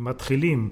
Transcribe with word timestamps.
מתחילים. 0.00 0.68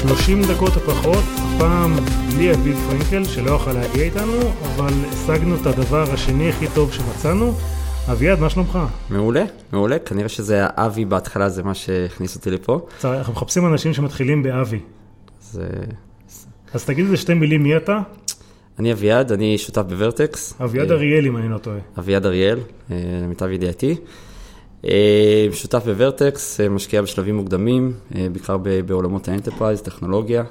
שלושים 0.00 0.42
דקות 0.42 0.76
הפחות, 0.76 1.24
הפעם 1.56 1.96
בלי 2.34 2.54
אביב 2.54 2.76
פרנקל 2.88 3.24
שלא 3.24 3.50
יוכל 3.50 3.72
להגיע 3.72 4.02
איתנו, 4.02 4.38
אבל 4.62 4.92
השגנו 5.12 5.54
את 5.54 5.66
הדבר 5.66 6.12
השני 6.12 6.48
הכי 6.48 6.66
טוב 6.74 6.92
שמצאנו. 6.92 7.54
אביעד, 8.10 8.40
מה 8.40 8.50
שלומך? 8.50 8.78
מעולה, 9.10 9.44
מעולה, 9.72 9.98
כנראה 9.98 10.28
שזה 10.28 10.60
האבי 10.62 11.04
בהתחלה, 11.04 11.48
זה 11.48 11.62
מה 11.62 11.74
שהכניס 11.74 12.36
אותי 12.36 12.50
לפה. 12.50 12.86
אנחנו 13.04 13.32
מחפשים 13.32 13.66
אנשים 13.66 13.94
שמתחילים 13.94 14.42
באבי. 14.42 14.78
זה... 15.40 15.68
אז 16.74 16.84
תגיד 16.84 17.04
איזה 17.04 17.16
שתי 17.16 17.34
מילים, 17.34 17.62
מי 17.62 17.76
אתה? 17.76 18.00
אני 18.78 18.92
אביעד, 18.92 19.32
אני 19.32 19.58
שותף 19.58 19.82
ב 19.82 19.91
Vertex. 19.91 20.54
אביעד 20.64 20.90
אריאל, 20.90 21.26
אם 21.26 21.36
אני 21.36 21.48
לא 21.48 21.58
טועה. 21.58 21.78
אביעד 21.98 22.26
אריאל, 22.26 22.58
אה, 22.90 22.96
למיטב 23.22 23.50
ידיעתי. 23.50 23.96
אה, 24.84 25.48
שותף 25.52 25.82
ב 25.84 25.93
Vertex, 25.93 26.60
אה, 26.60 26.68
משקיע 26.68 27.02
בשלבים 27.02 27.36
מוקדמים, 27.36 27.92
בעיקר 28.32 28.56
בעולמות 28.86 29.28
ה 29.28 29.32
enterprise, 29.32 29.80
טכנולוגיה. 29.82 30.44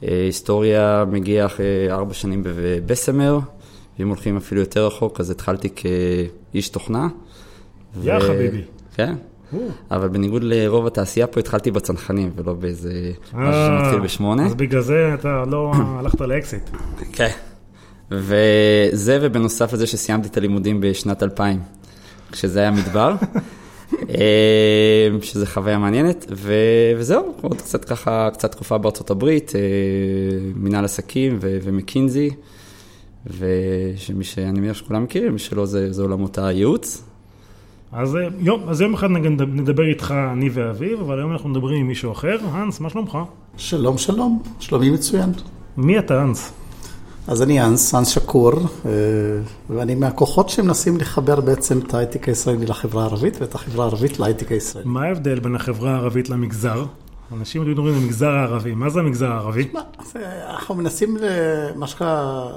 היסטוריה 0.00 1.04
מגיע 1.10 1.46
אחרי 1.46 1.90
ארבע 1.90 2.14
שנים 2.14 2.42
ב 2.44 2.53
Bessemer, 2.53 3.38
ואם 3.98 4.08
הולכים 4.08 4.36
אפילו 4.36 4.60
יותר 4.60 4.86
רחוק, 4.86 5.20
אז 5.20 5.30
התחלתי 5.30 5.68
כאיש 5.74 6.68
תוכנה. 6.68 7.08
יא 8.02 8.14
ו... 8.14 8.20
חביבי. 8.20 8.62
כן. 8.94 9.14
אבל 9.90 10.08
בניגוד 10.08 10.42
לרוב 10.44 10.86
התעשייה 10.86 11.26
פה, 11.26 11.40
התחלתי 11.40 11.70
בצנחנים, 11.70 12.30
ולא 12.36 12.52
באיזה 12.52 13.12
משהו 13.34 13.62
שמתחיל 13.66 14.00
בשמונה. 14.00 14.46
אז 14.46 14.54
בגלל 14.54 14.80
זה 14.80 15.14
אתה 15.14 15.44
לא 15.46 15.72
הלכת 15.98 16.20
לאקזיט. 16.20 16.70
כן. 17.12 17.30
וזה, 18.10 19.18
ובנוסף 19.22 19.72
לזה 19.72 19.86
שסיימתי 19.86 20.28
את 20.28 20.36
הלימודים 20.36 20.80
בשנת 20.80 21.22
2000, 21.22 21.60
כשזה 22.32 22.60
היה 22.60 22.70
מדבר. 22.70 23.14
שזה 25.22 25.46
חוויה 25.46 25.78
מעניינת, 25.78 26.26
ו... 26.30 26.54
וזהו, 26.96 27.34
עוד 27.40 27.56
קצת 27.56 27.84
ככה, 27.84 28.28
קצת 28.32 28.52
תקופה 28.52 28.78
בארצות 28.78 29.10
הברית, 29.10 29.52
מנהל 30.54 30.84
עסקים 30.84 31.38
ו... 31.40 31.58
ומקינזי, 31.62 32.30
ושמי 33.26 34.24
שאני 34.24 34.60
מניח 34.60 34.76
שכולם 34.76 35.04
מכירים, 35.04 35.32
מי 35.32 35.38
שלא 35.38 35.66
זה, 35.66 35.92
זה 35.92 36.02
עולמות 36.02 36.38
הייעוץ. 36.38 37.04
אז 37.92 38.18
יום, 38.38 38.68
אז 38.68 38.80
יום 38.80 38.94
אחד 38.94 39.10
נדבר 39.46 39.88
איתך, 39.88 40.14
אני 40.32 40.50
ואביב, 40.52 41.00
אבל 41.00 41.18
היום 41.18 41.32
אנחנו 41.32 41.48
מדברים 41.48 41.80
עם 41.80 41.88
מישהו 41.88 42.12
אחר. 42.12 42.36
האנס, 42.50 42.80
מה 42.80 42.90
שלומך? 42.90 43.18
שלום, 43.56 43.98
שלום, 43.98 44.42
שלומי 44.60 44.90
מצוין. 44.90 45.32
מי 45.76 45.98
אתה, 45.98 46.20
האנס? 46.20 46.52
אז 47.26 47.42
אני 47.42 47.62
אנס, 47.62 47.94
אנס 47.94 48.08
שקור, 48.08 48.52
אה, 48.86 48.90
ואני 49.70 49.94
מהכוחות 49.94 50.48
שמנסים 50.48 50.96
לחבר 50.96 51.40
בעצם 51.40 51.78
את 51.78 51.94
ההייטק 51.94 52.28
הישראלי 52.28 52.66
לחברה 52.66 53.02
הערבית 53.02 53.40
ואת 53.40 53.54
החברה 53.54 53.84
הערבית 53.84 54.18
להייטק 54.18 54.52
הישראלי. 54.52 54.88
מה 54.88 55.02
ההבדל 55.02 55.40
בין 55.40 55.54
החברה 55.54 55.92
הערבית 55.92 56.30
למגזר? 56.30 56.84
אנשים 57.32 57.60
יודעים 57.60 57.78
אומרים 57.78 57.94
המגזר 58.02 58.30
הערבי, 58.30 58.74
מה 58.74 58.90
זה 58.90 59.00
המגזר 59.00 59.32
הערבי? 59.32 59.68
אנחנו 60.48 60.74
מנסים, 60.74 61.16
מה 61.76 61.86
שנקרא, 61.86 62.50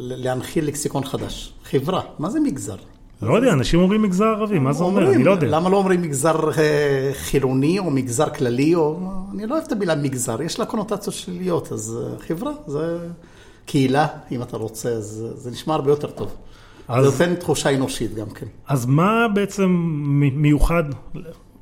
להנחיל 0.00 0.66
לקסיקון 0.66 1.04
חדש. 1.04 1.52
חברה, 1.64 2.00
מה 2.18 2.30
זה 2.30 2.40
מגזר? 2.40 2.76
לא 3.22 3.36
יודע, 3.36 3.52
אנשים 3.52 3.80
אומרים 3.80 4.02
מגזר 4.02 4.24
ערבי, 4.24 4.58
מה 4.58 4.72
זה 4.72 4.84
אומר? 4.84 5.12
אני 5.12 5.24
לא 5.24 5.30
יודע. 5.30 5.46
למה 5.46 5.70
לא 5.70 5.76
אומרים 5.76 6.02
מגזר 6.02 6.50
אה, 6.58 7.10
חילוני 7.14 7.78
או 7.78 7.90
מגזר 7.90 8.30
כללי, 8.30 8.74
או... 8.74 9.00
אני 9.34 9.46
לא 9.46 9.54
אוהב 9.54 9.64
את 9.66 9.72
המילה 9.72 9.94
מגזר, 9.94 10.42
יש 10.42 10.58
לה 10.58 10.66
קונוטציות 10.66 11.14
שליליות, 11.14 11.72
אז 11.72 11.98
אה, 12.02 12.18
חברה, 12.26 12.52
זה... 12.66 12.98
קהילה, 13.66 14.06
אם 14.32 14.42
אתה 14.42 14.56
רוצה, 14.56 14.88
אז 14.88 15.26
זה 15.34 15.50
נשמע 15.50 15.74
הרבה 15.74 15.90
יותר 15.90 16.10
טוב. 16.10 16.34
אז... 16.88 17.04
זה 17.04 17.10
נותן 17.10 17.40
תחושה 17.40 17.74
אנושית 17.74 18.14
גם 18.14 18.30
כן. 18.30 18.46
אז 18.68 18.86
מה 18.86 19.26
בעצם 19.34 19.68
מיוחד, 20.34 20.84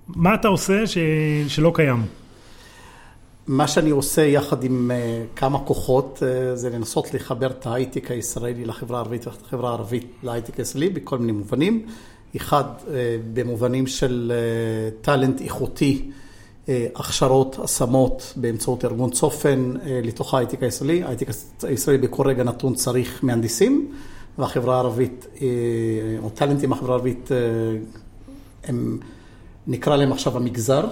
מה 0.08 0.34
אתה 0.34 0.48
עושה 0.48 0.86
ש... 0.86 0.98
שלא 1.48 1.72
קיים? 1.74 2.02
מה 3.48 3.68
שאני 3.68 3.90
עושה 3.90 4.22
יחד 4.22 4.64
עם 4.64 4.90
uh, 4.90 5.38
כמה 5.38 5.58
כוחות, 5.58 6.22
uh, 6.22 6.56
זה 6.56 6.70
לנסות 6.70 7.14
לחבר 7.14 7.50
את 7.50 7.66
ההייטק 7.66 8.10
הישראלי 8.10 8.64
לחברה 8.64 8.98
הערבית 8.98 9.26
ואת 9.26 9.42
החברה 9.46 9.70
הערבית 9.70 10.06
להייטק 10.22 10.58
הישראלי 10.58 10.88
בכל 10.88 11.18
מיני 11.18 11.32
מובנים. 11.32 11.86
אחד, 12.36 12.64
uh, 12.78 12.88
במובנים 13.32 13.86
של 13.86 14.32
טאלנט 15.00 15.40
איכותי. 15.40 16.10
אה, 16.68 16.86
הכשרות, 16.94 17.58
השמות 17.64 18.32
באמצעות 18.36 18.84
ארגון 18.84 19.10
צופן 19.10 19.74
אה, 19.86 20.00
לתוך 20.04 20.34
ההייטק 20.34 20.62
הישראלי. 20.62 21.02
ההייטק 21.02 21.28
הישראלי 21.62 21.98
בכל 21.98 22.26
רגע 22.26 22.44
נתון 22.44 22.74
צריך 22.74 23.20
מהנדסים, 23.22 23.92
והחברה 24.38 24.74
הערבית, 24.74 25.26
אה, 25.40 25.46
או 26.22 26.30
טאלנטים 26.30 26.70
בחברה 26.70 26.94
הערבית, 26.94 27.28
הם, 28.64 28.98
נקרא 29.68 29.96
להם 29.96 30.12
עכשיו 30.12 30.36
המגזר. 30.36 30.84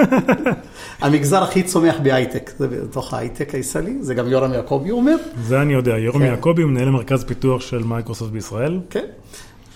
המגזר 1.02 1.42
הכי 1.42 1.62
צומח 1.62 1.96
בהייטק, 2.02 2.50
זה 2.58 2.68
בתוך 2.68 3.14
ההייטק 3.14 3.54
הישראלי, 3.54 3.98
זה 4.00 4.14
גם 4.14 4.28
יורם 4.28 4.52
יעקבי 4.52 4.90
אומר. 4.90 5.16
זה 5.42 5.62
אני 5.62 5.72
יודע, 5.72 5.98
יורם 5.98 6.20
כן. 6.20 6.26
יעקבי 6.26 6.64
מנהל 6.64 6.90
מרכז 6.90 7.24
פיתוח 7.24 7.60
של 7.60 7.84
מייקרוסופט 7.84 8.32
בישראל. 8.32 8.80
כן. 8.90 9.04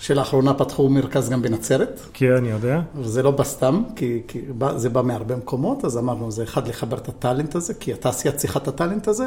שלאחרונה 0.00 0.54
פתחו 0.54 0.88
מרכז 0.88 1.30
גם 1.30 1.42
בנצרת. 1.42 2.00
כן, 2.12 2.32
אני 2.32 2.50
יודע. 2.50 2.80
וזה 2.96 3.22
לא 3.22 3.30
בסתם, 3.30 3.82
כי, 3.96 4.20
כי 4.28 4.40
זה 4.76 4.88
בא 4.88 5.02
מהרבה 5.02 5.36
מקומות, 5.36 5.84
אז 5.84 5.98
אמרנו, 5.98 6.30
זה 6.30 6.42
אחד, 6.42 6.68
לחבר 6.68 6.98
את 6.98 7.08
ה 7.08 7.15
talent 7.15 7.54
הזה, 7.54 7.74
כי 7.74 7.92
התעשייה 7.92 8.34
צריכה 8.34 8.58
את 8.58 8.68
ה 8.68 8.74
talent 8.74 9.08
הזה. 9.08 9.24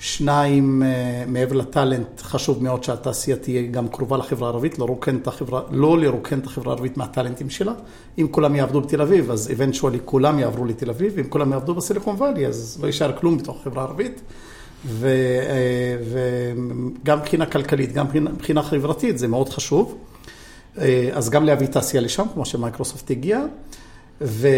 שניים, 0.00 0.82
אה, 0.82 1.24
מעבר 1.26 1.56
לטאלנט, 1.56 2.20
חשוב 2.20 2.62
מאוד 2.62 2.84
שהתעשייה 2.84 3.36
תהיה 3.36 3.62
גם 3.66 3.88
קרובה 3.88 4.16
לחברה 4.16 4.48
הערבית, 4.48 4.78
לרוקן 4.78 5.16
את 5.16 5.26
החברה, 5.26 5.62
לא 5.70 5.98
לרוקן 5.98 6.38
את 6.38 6.46
החברה 6.46 6.72
הערבית 6.72 6.96
מהטאלנטים 6.96 7.50
שלה. 7.50 7.72
אם 8.18 8.26
כולם 8.30 8.54
יעבדו 8.54 8.80
בתל 8.80 9.02
אביב, 9.02 9.30
אז 9.30 9.52
eventually 9.56 9.98
כולם 10.04 10.38
יעברו 10.38 10.64
לתל 10.64 10.90
אביב, 10.90 11.12
ואם 11.16 11.28
כולם 11.28 11.52
יעבדו 11.52 11.74
בסיליקון 11.74 12.16
וואלי, 12.16 12.46
אז 12.46 12.78
לא 12.82 12.86
יישאר 12.86 13.12
כלום 13.18 13.38
בתוך 13.38 13.60
החברה 13.60 13.82
הערבית. 13.82 14.20
ו, 14.86 15.06
אה, 15.06 15.96
וגם 17.02 17.18
מבחינה 17.18 17.46
כלכלית, 17.46 17.92
גם 17.92 18.06
מבחינה 18.14 18.62
חברתית, 18.62 19.18
זה 19.18 19.28
מאוד 19.28 19.48
חשוב. 19.48 19.98
אה, 20.78 21.10
אז 21.12 21.30
גם 21.30 21.44
להביא 21.44 21.66
תעשייה 21.66 22.02
לשם, 22.02 22.26
כמו 22.34 22.46
שמייקרוסופט 22.46 23.10
הגיע. 23.10 23.40
ו, 24.20 24.48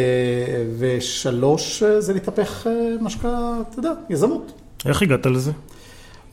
ושלוש, 0.79 1.83
זה 1.83 2.13
להתהפך, 2.13 2.67
מה 3.01 3.11
שנקרא, 3.11 3.55
אתה 3.71 3.79
יודע, 3.79 3.93
יזמות. 4.11 4.53
איך 4.87 5.03
הגעת 5.03 5.27
לזה? 5.27 5.53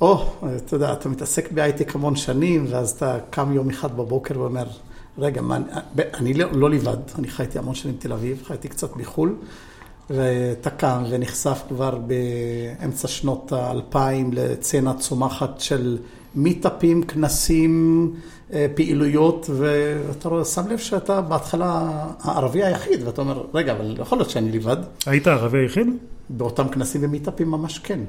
או, 0.01 0.25
אתה 0.55 0.75
יודע, 0.75 0.93
אתה 0.93 1.09
מתעסק 1.09 1.51
בהייטק 1.51 1.95
המון 1.95 2.15
שנים, 2.15 2.65
ואז 2.69 2.89
אתה 2.89 3.17
קם 3.29 3.53
יום 3.53 3.69
אחד 3.69 3.97
בבוקר 3.97 4.39
ואומר, 4.39 4.65
רגע, 5.17 5.41
מה, 5.41 5.57
אני 6.13 6.33
לא, 6.33 6.51
לא 6.51 6.69
לבד, 6.69 6.97
אני 7.19 7.27
חייתי 7.27 7.59
המון 7.59 7.75
שנים 7.75 7.95
בתל 7.95 8.13
אביב, 8.13 8.43
חייתי 8.47 8.67
קצת 8.67 8.95
בחו"ל. 8.95 9.35
ואתה 10.09 10.69
קם 10.69 11.03
ונחשף 11.09 11.63
כבר 11.67 11.97
באמצע 11.97 13.07
שנות 13.07 13.51
האלפיים 13.51 14.33
לצנה 14.33 14.93
צומחת 14.93 15.59
של 15.59 15.97
מיטאפים, 16.35 17.03
כנסים, 17.03 18.13
אה, 18.53 18.67
פעילויות, 18.75 19.49
ואתה 19.57 20.45
שם 20.45 20.67
לב 20.69 20.77
שאתה 20.77 21.21
בהתחלה 21.21 21.89
הערבי 22.21 22.63
היחיד, 22.63 23.03
ואתה 23.07 23.21
אומר, 23.21 23.43
רגע, 23.53 23.71
אבל 23.73 23.95
יכול 23.99 24.17
להיות 24.17 24.29
שאני 24.29 24.51
לבד. 24.51 24.77
היית 25.05 25.27
הערבי 25.27 25.57
היחיד? 25.57 25.87
באותם 26.29 26.67
כנסים 26.67 27.03
ומיטאפים 27.03 27.51
ממש 27.51 27.79
כן. 27.79 27.99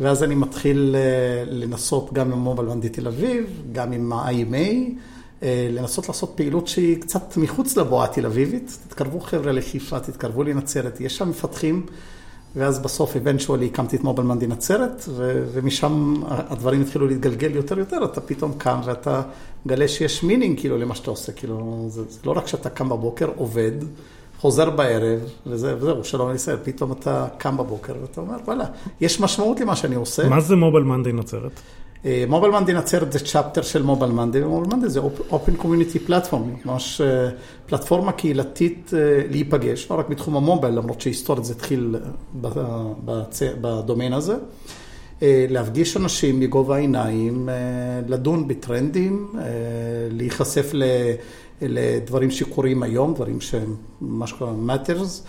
ואז 0.00 0.22
אני 0.22 0.34
מתחיל 0.34 0.96
אה, 0.98 1.44
לנסות 1.46 2.12
גם 2.12 2.32
עם 2.32 2.38
מובייל 2.38 2.68
ונדי 2.68 2.88
תל 2.88 3.06
אביב, 3.06 3.62
גם 3.72 3.92
עם 3.92 4.12
ה-IMA. 4.12 4.90
אה, 5.42 5.68
לנסות 5.70 6.08
לעשות 6.08 6.32
פעילות 6.34 6.68
שהיא 6.68 7.00
קצת 7.00 7.36
מחוץ 7.36 7.76
לבועה 7.76 8.04
התל 8.04 8.26
אביבית. 8.26 8.78
תתקרבו 8.88 9.20
חבר'ה 9.20 9.52
לחיפה, 9.52 10.00
תתקרבו 10.00 10.42
לנצרת, 10.42 11.00
יש 11.00 11.16
שם 11.16 11.28
מפתחים. 11.28 11.86
ואז 12.56 12.78
בסוף, 12.78 13.16
eventually, 13.16 13.64
הקמתי 13.64 13.96
את 13.96 14.04
מובייל 14.04 14.26
מנדי 14.26 14.46
נצרת, 14.46 15.04
ו- 15.08 15.44
ומשם 15.52 16.14
הדברים 16.28 16.80
התחילו 16.80 17.06
להתגלגל 17.06 17.50
יותר 17.56 17.76
ויותר, 17.76 18.04
אתה 18.04 18.20
פתאום 18.20 18.52
קם 18.58 18.80
ואתה 18.84 19.22
מגלה 19.66 19.88
שיש 19.88 20.22
meaning 20.22 20.60
כאילו 20.60 20.78
למה 20.78 20.94
שאתה 20.94 21.10
עושה, 21.10 21.32
כאילו, 21.32 21.86
זה, 21.88 22.02
זה 22.08 22.18
לא 22.24 22.32
רק 22.32 22.46
שאתה 22.46 22.70
קם 22.70 22.88
בבוקר, 22.88 23.30
עובד, 23.36 23.72
חוזר 24.44 24.70
בערב, 24.70 25.20
וזה, 25.46 25.76
וזהו, 25.76 26.04
שלום 26.04 26.28
על 26.28 26.34
ישראל, 26.34 26.56
פתאום 26.64 26.92
אתה 26.92 27.26
קם 27.38 27.56
בבוקר 27.56 27.94
ואתה 28.00 28.20
אומר, 28.20 28.36
וואלה, 28.44 28.64
יש 29.00 29.20
משמעות 29.20 29.60
למה 29.60 29.76
שאני 29.76 29.94
עושה. 29.94 30.28
מה 30.28 30.40
זה 30.40 30.56
Mobile 30.56 30.84
Monday 30.84 31.12
נצרת? 31.12 31.60
Mobile 32.28 32.52
Monday 32.52 32.72
נצרת 32.72 33.12
זה 33.12 33.18
chapter 33.18 33.62
של 33.62 33.82
Mobile 33.82 34.12
Monday, 34.12 34.42
ו 34.42 34.47
Mobile 34.47 34.74
Monday 34.76 34.88
זה 34.88 35.00
Open 35.30 35.62
Community 35.62 36.08
Platform, 36.08 36.66
ממש 36.66 37.00
אה, 37.00 37.28
פלטפורמה 37.66 38.12
קהילתית 38.12 38.90
אה, 38.94 39.22
להיפגש, 39.30 39.90
לא 39.90 39.98
רק 39.98 40.08
בתחום 40.08 40.36
ה 40.36 40.41
mobile, 40.41 40.74
למרות 40.74 41.00
שהיסטורית 41.00 41.44
זה 41.44 41.52
התחיל 41.52 41.96
בדומיין 43.60 44.12
הזה. 44.12 44.36
אה, 45.22 45.46
להפגיש 45.48 45.96
אנשים 45.96 46.40
מגובה 46.40 46.76
העיניים, 46.76 47.48
לדון 48.08 48.48
בטרנדים, 48.48 49.32
להיחשף 50.10 50.70
אלה 51.64 51.98
דברים 52.04 52.30
שקורים 52.30 52.82
היום, 52.82 53.14
דברים 53.14 53.40
שהם 53.40 53.74
מה 54.00 54.26
שקורה 54.26 54.52
matters, 54.68 55.28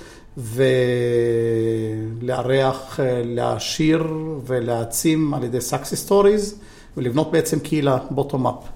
ולארח, 2.22 3.00
להעשיר 3.24 4.04
ולהעצים 4.46 5.34
על 5.34 5.44
ידי 5.44 5.58
success 5.58 6.10
stories, 6.10 6.56
ולבנות 6.98 7.32
בעצם 7.32 7.60
קהילה 7.60 7.98
bottom 8.12 8.46
up. 8.46 8.68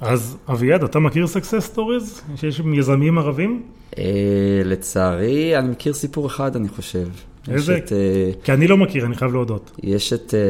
אז 0.00 0.36
אביעד, 0.48 0.82
אתה 0.84 0.98
מכיר 0.98 1.24
success 1.24 1.76
stories? 1.76 2.36
שיש 2.36 2.62
יזמים 2.74 3.18
ערבים? 3.18 3.62
אה, 3.98 4.04
לצערי, 4.64 5.58
אני 5.58 5.68
מכיר 5.68 5.92
סיפור 5.92 6.26
אחד, 6.26 6.56
אני 6.56 6.68
חושב. 6.68 7.08
איזה? 7.48 7.76
את, 7.76 7.92
אה, 7.92 8.30
כי 8.44 8.52
אני 8.52 8.66
לא 8.66 8.76
מכיר, 8.76 9.06
אני 9.06 9.16
חייב 9.16 9.32
להודות. 9.32 9.70
יש 9.82 10.12
את 10.12 10.34
אה, 10.34 10.40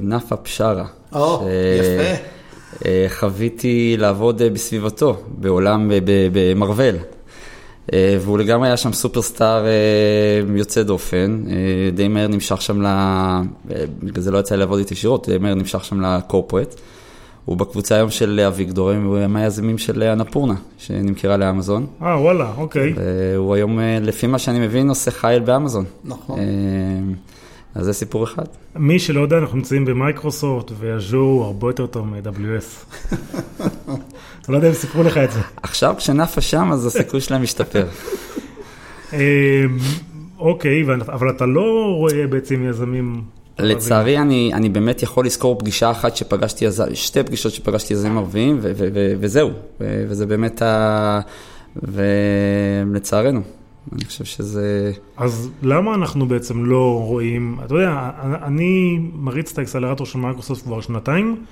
נאפה 0.00 0.36
בשארה. 0.44 0.86
או, 1.12 1.48
יפה. 1.78 2.35
חוויתי 3.08 3.96
לעבוד 3.98 4.42
בסביבתו, 4.42 5.16
בעולם, 5.28 5.90
במרוול. 6.32 6.94
והוא 7.94 8.38
לגמרי 8.38 8.68
היה 8.68 8.76
שם 8.76 8.92
סופרסטאר 8.92 9.64
יוצא 10.56 10.82
דופן, 10.82 11.44
די 11.94 12.08
מהר 12.08 12.26
נמשך 12.26 12.62
שם 12.62 12.82
ל... 12.82 12.86
בגלל 14.02 14.22
זה 14.22 14.30
לא 14.30 14.38
יצא 14.38 14.54
לי 14.54 14.58
לעבוד 14.58 14.78
איתי 14.78 14.94
ישירות, 14.94 15.28
די 15.28 15.38
מהר 15.38 15.54
נמשך 15.54 15.84
שם 15.84 16.00
לקורפרט. 16.00 16.74
הוא 17.46 17.56
בקבוצה 17.56 17.94
היום 17.94 18.10
של 18.10 18.40
אביגדור, 18.40 18.92
הוא 18.92 19.16
היה 19.16 19.28
מהיזמים 19.28 19.78
של 19.78 20.02
אנפורנה, 20.02 20.54
שנמכרה 20.78 21.36
לאמזון. 21.36 21.86
אה, 22.02 22.20
וואלה, 22.20 22.52
אוקיי. 22.56 22.92
והוא 22.96 23.54
היום, 23.54 23.80
אה, 23.80 23.98
לפי 24.02 24.26
מה 24.26 24.38
שאני 24.38 24.58
מבין, 24.58 24.88
עושה 24.88 25.10
חייל 25.10 25.42
באמזון. 25.42 25.84
נכון. 26.04 26.38
אז 27.76 27.84
זה 27.84 27.92
סיפור 27.92 28.24
אחד. 28.24 28.44
מי 28.76 28.98
שלא 28.98 29.20
יודע, 29.20 29.38
אנחנו 29.38 29.56
נמצאים 29.56 29.84
במייקרוסופט, 29.84 30.72
ואז'ור 30.78 31.44
הרבה 31.44 31.68
יותר 31.68 31.86
טוב 31.86 32.06
מ-AWS. 32.06 32.94
אני 33.60 33.98
לא 34.48 34.56
יודע 34.56 34.68
אם 34.68 34.74
סיפרו 34.74 35.02
לך 35.02 35.18
את 35.18 35.32
זה. 35.32 35.40
עכשיו, 35.62 35.94
כשנאפה 35.98 36.40
שם, 36.40 36.72
אז 36.72 36.86
הסיכוי 36.86 37.20
שלהם 37.20 37.42
משתפר. 37.42 37.86
אה, 39.12 39.64
אוקיי, 40.38 40.84
אבל 41.06 41.30
אתה 41.30 41.46
לא 41.46 41.94
רואה 41.96 42.26
בעצם 42.26 42.68
יזמים 42.68 43.22
לצערי, 43.58 44.18
אני, 44.18 44.50
אני 44.54 44.68
באמת 44.68 45.02
יכול 45.02 45.26
לזכור 45.26 45.58
פגישה 45.58 45.90
אחת 45.90 46.16
שפגשתי, 46.16 46.66
שתי 46.94 47.22
פגישות 47.22 47.52
שפגשתי 47.52 47.94
יזמים 47.94 48.18
ערביים, 48.18 48.58
וזהו, 49.20 49.50
וזה 49.80 50.26
באמת 50.26 50.62
ה... 50.62 51.20
ולצערנו, 51.82 53.40
אני 53.92 54.04
חושב 54.04 54.24
שזה... 54.24 54.92
אז 55.16 55.50
למה 55.62 55.94
אנחנו 55.94 56.28
בעצם 56.28 56.64
לא 56.64 57.00
רואים, 57.04 57.58
אתה 57.64 57.74
יודע, 57.74 58.10
אני 58.42 58.98
מריץ 59.14 59.52
את 59.52 59.58
ה 59.58 59.62
accelerator 59.62 60.06
של 60.06 60.18
מייקרוסופט 60.18 60.64
כבר 60.64 60.80
שנתיים, 60.80 61.44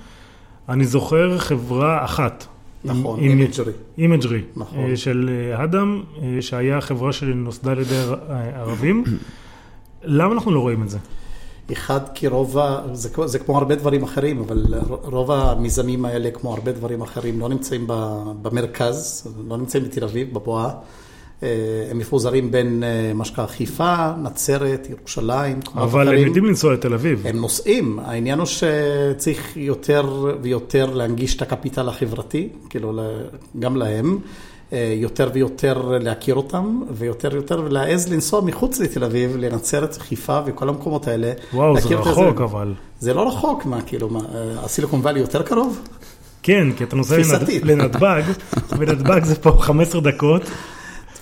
אני 0.69 0.85
זוכר 0.85 1.37
חברה 1.37 2.05
אחת. 2.05 2.45
נכון, 2.83 3.19
Imagry. 3.19 3.73
Imagry, 3.97 4.41
נכון. 4.55 4.95
של 4.95 5.29
אדהם, 5.63 6.03
שהיה 6.41 6.81
חברה 6.81 7.13
שנוסדה 7.13 7.71
על 7.71 7.79
ידי 7.79 8.01
ערבים. 8.53 9.03
למה 10.03 10.33
אנחנו 10.33 10.51
לא 10.51 10.59
רואים 10.59 10.83
את 10.83 10.89
זה? 10.89 10.97
אחד, 11.71 11.99
כי 12.13 12.27
רוב, 12.27 12.57
ה... 12.57 12.81
זה, 12.93 13.09
זה 13.25 13.39
כמו 13.39 13.57
הרבה 13.57 13.75
דברים 13.75 14.03
אחרים, 14.03 14.39
אבל 14.39 14.65
רוב 14.87 15.31
המיזמים 15.31 16.05
האלה, 16.05 16.31
כמו 16.31 16.53
הרבה 16.53 16.71
דברים 16.71 17.01
אחרים, 17.01 17.39
לא 17.39 17.49
נמצאים 17.49 17.87
במרכז, 18.41 19.27
לא 19.47 19.57
נמצאים 19.57 19.83
בתל 19.83 20.03
אביב, 20.03 20.33
בבואה. 20.33 20.69
אה, 21.43 21.49
הם 21.91 21.97
מפוזרים 21.97 22.51
בין 22.51 22.83
אה, 22.83 23.13
מה 23.13 23.25
שנקרא 23.25 23.45
חיפה, 23.45 24.11
נצרת, 24.23 24.87
ירושלים, 24.89 25.59
אבל. 25.75 26.07
הם 26.07 26.27
יודעים 26.27 26.45
לנסוע 26.45 26.73
לתל 26.73 26.93
אביב. 26.93 27.27
הם 27.27 27.37
נוסעים. 27.37 27.99
העניין 27.99 28.39
הוא 28.39 28.47
שצריך 28.47 29.57
יותר 29.57 30.33
ויותר 30.41 30.85
להנגיש 30.93 31.35
את 31.35 31.41
הקפיטל 31.41 31.89
החברתי, 31.89 32.49
כאילו 32.69 33.01
גם 33.59 33.75
להם. 33.75 34.19
אה, 34.73 34.93
יותר 34.97 35.29
ויותר 35.33 35.97
להכיר 36.01 36.35
אותם, 36.35 36.81
ויותר 36.91 37.29
ויותר 37.31 37.67
להעז 37.67 38.13
לנסוע 38.13 38.41
מחוץ 38.41 38.79
לתל 38.79 39.03
אביב, 39.03 39.35
לנצרת, 39.37 39.97
חיפה 39.97 40.39
וכל 40.45 40.69
המקומות 40.69 41.07
האלה. 41.07 41.31
וואו, 41.53 41.79
זה 41.81 41.95
רחוק 41.95 42.37
זה. 42.37 42.43
אבל. 42.43 42.73
זה 42.99 43.13
לא 43.13 43.27
רחוק, 43.27 43.65
מה, 43.65 43.81
כאילו, 43.81 44.09
מה, 44.09 44.19
הסיליקון 44.63 44.99
וואלי 44.99 45.19
יותר 45.19 45.41
קרוב? 45.41 45.81
כן, 46.43 46.67
כי 46.77 46.83
אתה 46.83 46.95
נוסע 46.95 47.17
לנתב"ג, 47.63 48.23
ונתב"ג 48.77 49.23
זה 49.23 49.35
פה 49.35 49.57
15 49.59 50.01
דקות. 50.01 50.41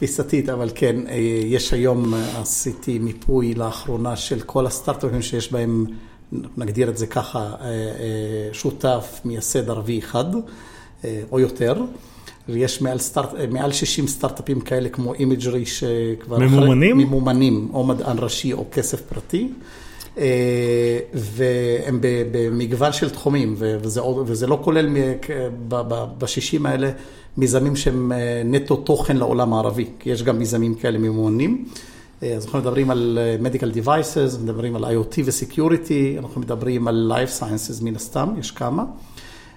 תפיסתית, 0.03 0.49
אבל 0.49 0.69
כן, 0.75 0.95
אה, 1.09 1.15
יש 1.45 1.73
היום, 1.73 2.13
עשיתי 2.41 2.99
מיפוי 2.99 3.53
לאחרונה 3.53 4.15
של 4.15 4.39
כל 4.39 4.65
הסטארט-אפים 4.65 5.21
שיש 5.21 5.51
בהם, 5.51 5.85
נגדיר 6.57 6.89
את 6.89 6.97
זה 6.97 7.07
ככה, 7.07 7.51
שותף, 8.53 9.21
מייסד 9.25 9.69
ערבי 9.69 9.99
אחד, 9.99 10.25
או 11.31 11.39
יותר. 11.39 11.73
ויש 12.49 12.81
מעל, 12.81 12.99
סטארט, 12.99 13.29
מעל 13.51 13.71
60 13.71 14.07
סטארט-אפים 14.07 14.61
כאלה 14.61 14.89
כמו 14.89 15.13
Imagry 15.13 15.65
שכבר... 15.65 16.39
ממומנים? 16.39 16.97
אחרי, 16.97 17.05
ממומנים, 17.05 17.69
או 17.73 17.83
מדען 17.83 18.17
ראשי 18.19 18.53
או 18.53 18.65
כסף 18.71 19.01
פרטי. 19.01 19.49
אה, 20.17 20.99
והם 21.13 21.99
במגוון 22.31 22.93
של 22.93 23.09
תחומים, 23.09 23.55
וזה, 23.57 24.01
וזה 24.25 24.47
לא 24.47 24.59
כולל 24.63 24.87
ב-60 25.67 26.67
האלה 26.67 26.91
מיזמים 27.37 27.75
שהם 27.75 28.11
אה, 28.11 28.41
נטו 28.45 28.75
תוכן 28.75 29.17
לעולם 29.17 29.53
הערבי, 29.53 29.85
כי 29.99 30.09
יש 30.09 30.23
גם 30.23 30.39
מיזמים 30.39 30.75
כאלה 30.75 30.97
ממומנים. 30.97 31.65
אה, 32.23 32.33
אז 32.33 32.45
אנחנו 32.45 32.59
מדברים 32.59 32.89
על 32.89 33.19
medical 33.41 33.85
devices, 33.85 34.39
מדברים 34.43 34.75
על 34.75 34.85
IoT 34.85 35.19
ו-security, 35.25 36.19
אנחנו 36.19 36.41
מדברים 36.41 36.87
על 36.87 37.11
life 37.15 37.41
sciences 37.41 37.83
מן 37.83 37.95
הסתם, 37.95 38.29
יש 38.39 38.51
כמה. 38.51 38.83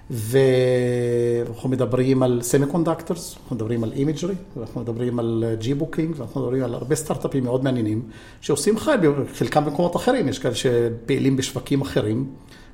ואנחנו 0.09 1.69
מדברים 1.69 2.23
על 2.23 2.39
semiconductors, 2.41 3.35
אנחנו 3.43 3.55
מדברים 3.55 3.83
על 3.83 3.91
Imagry, 3.91 4.35
ואנחנו 4.57 4.81
מדברים 4.81 5.19
על 5.19 5.43
ג'י-בוקינג, 5.59 6.15
ואנחנו 6.17 6.41
מדברים 6.41 6.63
על 6.63 6.73
הרבה 6.73 6.95
סטארט-אפים 6.95 7.43
מאוד 7.43 7.63
מעניינים, 7.63 8.01
שעושים 8.41 8.79
חיל, 8.79 8.95
חלקם 9.33 9.65
במקומות 9.65 9.95
אחרים, 9.95 10.27
יש 10.27 10.39
כאלה 10.39 10.55
שפעילים 10.55 11.37
בשווקים 11.37 11.81
אחרים, 11.81 12.29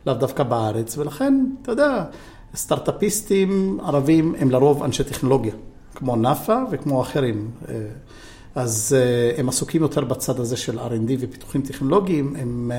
לאו 0.08 0.14
דווקא 0.14 0.44
בארץ, 0.44 0.98
ולכן, 0.98 1.46
אתה 1.62 1.72
יודע, 1.72 2.04
סטארט-אפיסטים 2.56 3.80
ערבים 3.84 4.36
הם 4.40 4.52
לרוב 4.52 4.84
אנשי 4.84 5.04
טכנולוגיה, 5.04 5.54
כמו 5.96 6.16
נאפה 6.16 6.58
וכמו 6.72 7.02
אחרים. 7.02 7.52
אז 8.56 8.98
הם 9.38 9.50
עסוקים 9.50 9.82
יותר 9.82 10.04
בצד 10.04 10.40
הזה 10.40 10.58
של 10.58 10.80
R&D 10.80 11.12
ופיתוחים 11.20 11.62
טכנולוגיים, 11.62 12.36
הם, 12.36 12.72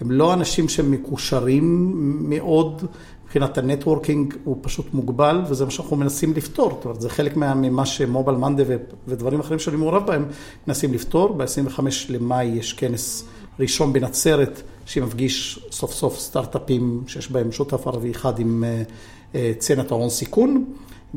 הם 0.00 0.10
לא 0.10 0.34
אנשים 0.34 0.68
שמקושרים 0.68 1.92
מאוד 2.28 2.84
מבחינת 3.30 3.58
ה 3.58 3.65
networking 3.65 4.34
הוא 4.44 4.56
פשוט 4.60 4.94
מוגבל, 4.94 5.40
וזה 5.48 5.64
מה 5.64 5.70
שאנחנו 5.70 5.96
מנסים 5.96 6.34
לפתור. 6.34 6.70
זאת 6.70 6.84
אומרת, 6.84 7.00
זה 7.00 7.10
חלק 7.10 7.36
ממה 7.36 7.86
ש 7.86 7.98
Mobile 7.98 8.34
Monday 8.34 8.62
ודברים 9.08 9.40
אחרים 9.40 9.58
שאני 9.58 9.76
מעורב 9.76 10.06
בהם, 10.06 10.24
מנסים 10.66 10.94
לפתור. 10.94 11.32
ב-25 11.32 11.80
למאי 12.08 12.44
יש 12.44 12.72
כנס 12.72 13.24
ראשון 13.60 13.92
בנצרת, 13.92 14.62
שמפגיש 14.86 15.66
סוף 15.70 15.92
סוף 15.92 16.18
סטארט-אפים 16.18 17.02
שיש 17.06 17.30
בהם 17.30 17.52
שותף 17.52 17.86
ערבי 17.86 18.10
אחד 18.10 18.38
עם 18.38 18.64
אה, 18.64 18.82
אה, 19.34 19.52
צנת 19.58 19.90
ההון 19.90 20.10
סיכון. 20.10 20.64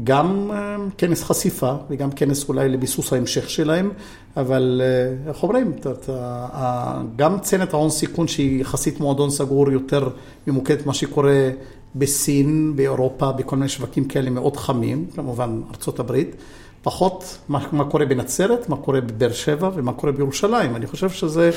גם 0.04 0.52
אה, 0.54 0.76
כנס 0.98 1.24
חשיפה 1.24 1.74
וגם 1.90 2.12
כנס 2.12 2.50
אולי 2.50 2.70
לביסוס 2.70 3.14
ההמשך 3.14 3.50
שלהם, 3.50 3.92
אבל 4.38 4.82
איך 5.28 5.44
אומרים, 5.44 5.72
גם 7.16 7.40
צנת 7.40 7.74
ההון 7.74 7.90
סיכון 7.90 8.28
שהיא 8.28 8.62
יחסית 8.62 9.00
מועדון 9.00 9.30
סגור 9.30 9.72
יותר 9.72 10.10
ממוקדת 10.48 10.86
מה 10.86 10.94
שקורה 10.94 11.50
בסין, 11.96 12.76
באירופה, 12.76 13.32
בכל 13.32 13.56
מיני 13.56 13.70
שווקים 13.70 14.06
כאלה 14.06 14.30
מאוד 14.30 14.58
חמים, 14.58 15.06
כמובן 15.16 15.62
ארצות 15.70 16.00
הברית, 16.00 16.36
פחות 16.82 17.38
מה, 17.50 17.60
מה 17.72 17.86
קורה 17.86 18.06
בנצרת, 18.06 18.70
מה 18.70 18.76
קורה 18.76 19.02
בבאר 19.02 19.32
שבע 19.32 19.70
ומה 19.76 19.94
קורה 19.94 20.14
בירושלים. 20.14 20.76
אני 20.76 20.88
חושב 20.88 21.10
שזה 21.10 21.52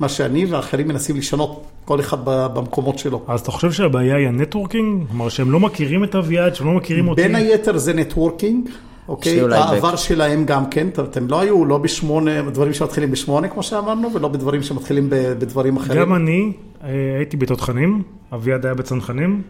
מה 0.00 0.08
שאני 0.08 0.46
ואחרים 0.46 0.88
מנסים 0.88 1.16
לשנות, 1.16 1.64
כל 1.84 2.00
אחד 2.00 2.18
במקומות 2.24 2.98
שלו. 2.98 3.22
אז 3.28 3.40
אתה 3.40 3.50
חושב 3.50 3.72
שהבעיה 3.72 4.16
היא 4.16 4.28
ה 4.28 4.35
networking? 4.35 5.06
כלומר 5.08 5.28
שהם 5.28 5.50
לא 5.50 5.60
מכירים 5.60 6.04
את 6.04 6.14
אביעד, 6.14 6.54
שהם 6.54 6.66
לא 6.66 6.72
מכירים 6.72 7.08
אותי? 7.08 7.22
בין 7.22 7.34
היתר 7.34 7.76
זה 7.78 7.92
networking. 7.92 8.68
אוקיי, 9.08 9.40
העבר 9.40 9.90
בק... 9.90 9.96
שלהם 9.96 10.44
גם 10.44 10.66
כן, 10.70 10.88
אתם 10.98 11.26
לא 11.28 11.40
היו 11.40 11.64
לא 11.64 11.78
בשמונה, 11.78 12.42
דברים 12.42 12.72
שמתחילים 12.72 13.10
בשמונה 13.10 13.48
כמו 13.48 13.62
שאמרנו, 13.62 14.14
ולא 14.14 14.28
בדברים 14.28 14.62
שמתחילים 14.62 15.06
בדברים 15.10 15.76
אחרים. 15.76 16.00
גם 16.00 16.14
אני 16.14 16.52
אה, 16.84 16.88
הייתי 17.16 17.36
בתותחנים, 17.36 18.02
אביעד 18.32 18.66
היה 18.66 18.74
בצנחנים, 18.74 19.42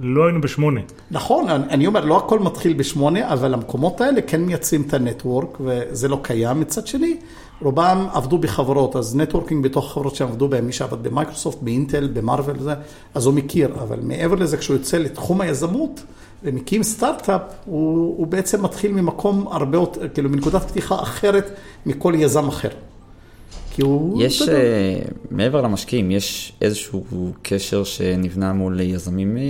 לא 0.00 0.24
היינו 0.26 0.40
בשמונה. 0.40 0.80
נכון, 1.10 1.48
אני 1.50 1.86
אומר, 1.86 2.04
לא 2.04 2.16
הכל 2.16 2.38
מתחיל 2.38 2.72
בשמונה, 2.72 3.32
אבל 3.32 3.54
המקומות 3.54 4.00
האלה 4.00 4.22
כן 4.22 4.40
מייצרים 4.40 4.82
את 4.82 4.94
ה 4.94 5.01
network, 5.01 5.58
וזה 5.60 6.08
לא 6.08 6.18
קיים. 6.22 6.60
מצד 6.60 6.86
שני, 6.86 7.16
רובם 7.60 8.06
עבדו 8.12 8.38
בחברות, 8.38 8.96
אז 8.96 9.16
networking 9.16 9.64
בתוך 9.64 9.92
חברות 9.92 10.14
שהם 10.14 10.28
עבדו 10.28 10.48
בהם, 10.48 10.66
מי 10.66 10.72
שעבד 10.72 11.02
במייקרוסופט, 11.02 11.58
באינטל, 11.62 12.08
ב 12.12 12.17
Marvell 12.17 12.56
אז 13.14 13.26
הוא 13.26 13.34
מכיר. 13.34 13.74
אבל 13.82 13.98
מעבר 14.02 14.34
לזה, 14.34 14.56
כשהוא 14.56 14.76
יוצא 14.76 14.98
לתחום 14.98 15.40
היזמות 15.40 16.02
ומקים 16.42 16.82
סטארט-אפ, 16.82 17.40
הוא, 17.64 18.14
הוא 18.18 18.26
בעצם 18.26 18.64
מתחיל 18.64 18.92
ממקום 18.92 19.48
הרבה 19.50 19.78
יותר, 19.78 20.08
כאילו 20.08 20.30
מנקודת 20.30 20.62
פתיחה 20.62 21.02
אחרת 21.02 21.50
מכל 21.86 22.14
יזם 22.16 22.48
אחר. 22.48 22.68
כי 23.74 23.82
הוא... 23.82 24.22
יש, 24.22 24.42
אה, 24.42 24.98
מעבר 25.30 25.60
למשקיעים, 25.60 26.10
יש 26.10 26.52
איזשהו 26.60 27.04
קשר 27.42 27.84
שנבנה 27.84 28.52
מול 28.52 28.80
יזמים 28.80 29.36
אה, 29.36 29.42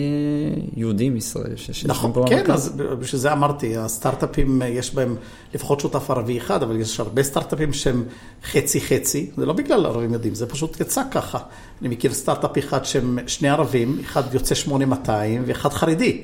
יהודים 0.76 1.16
ישראל, 1.16 1.56
ש- 1.56 1.66
שיושבים 1.66 1.90
נכון, 1.90 2.12
כן, 2.12 2.20
במרכז. 2.20 2.66
אז 2.66 2.72
בשביל 2.98 3.20
זה 3.20 3.32
אמרתי, 3.32 3.76
הסטארט-אפים, 3.76 4.62
אה, 4.62 4.68
יש 4.68 4.94
בהם 4.94 5.16
לפחות 5.54 5.80
שותף 5.80 6.10
ערבי 6.10 6.38
אחד, 6.38 6.62
אבל 6.62 6.80
יש 6.80 7.00
הרבה 7.00 7.22
סטארט-אפים 7.22 7.72
שהם 7.72 8.04
חצי-חצי, 8.44 9.30
זה 9.36 9.46
לא 9.46 9.52
בגלל 9.52 9.86
ערבים 9.86 10.12
יהודים, 10.12 10.34
זה 10.34 10.46
פשוט 10.46 10.80
יצא 10.80 11.02
ככה. 11.10 11.38
אני 11.80 11.88
מכיר 11.88 12.12
סטארט-אפ 12.14 12.58
אחד 12.58 12.84
שהם 12.84 13.18
שני 13.26 13.48
ערבים, 13.48 13.98
אחד 14.04 14.34
יוצא 14.34 14.54
8200 14.54 15.42
ואחד 15.46 15.68
חרדי. 15.72 16.22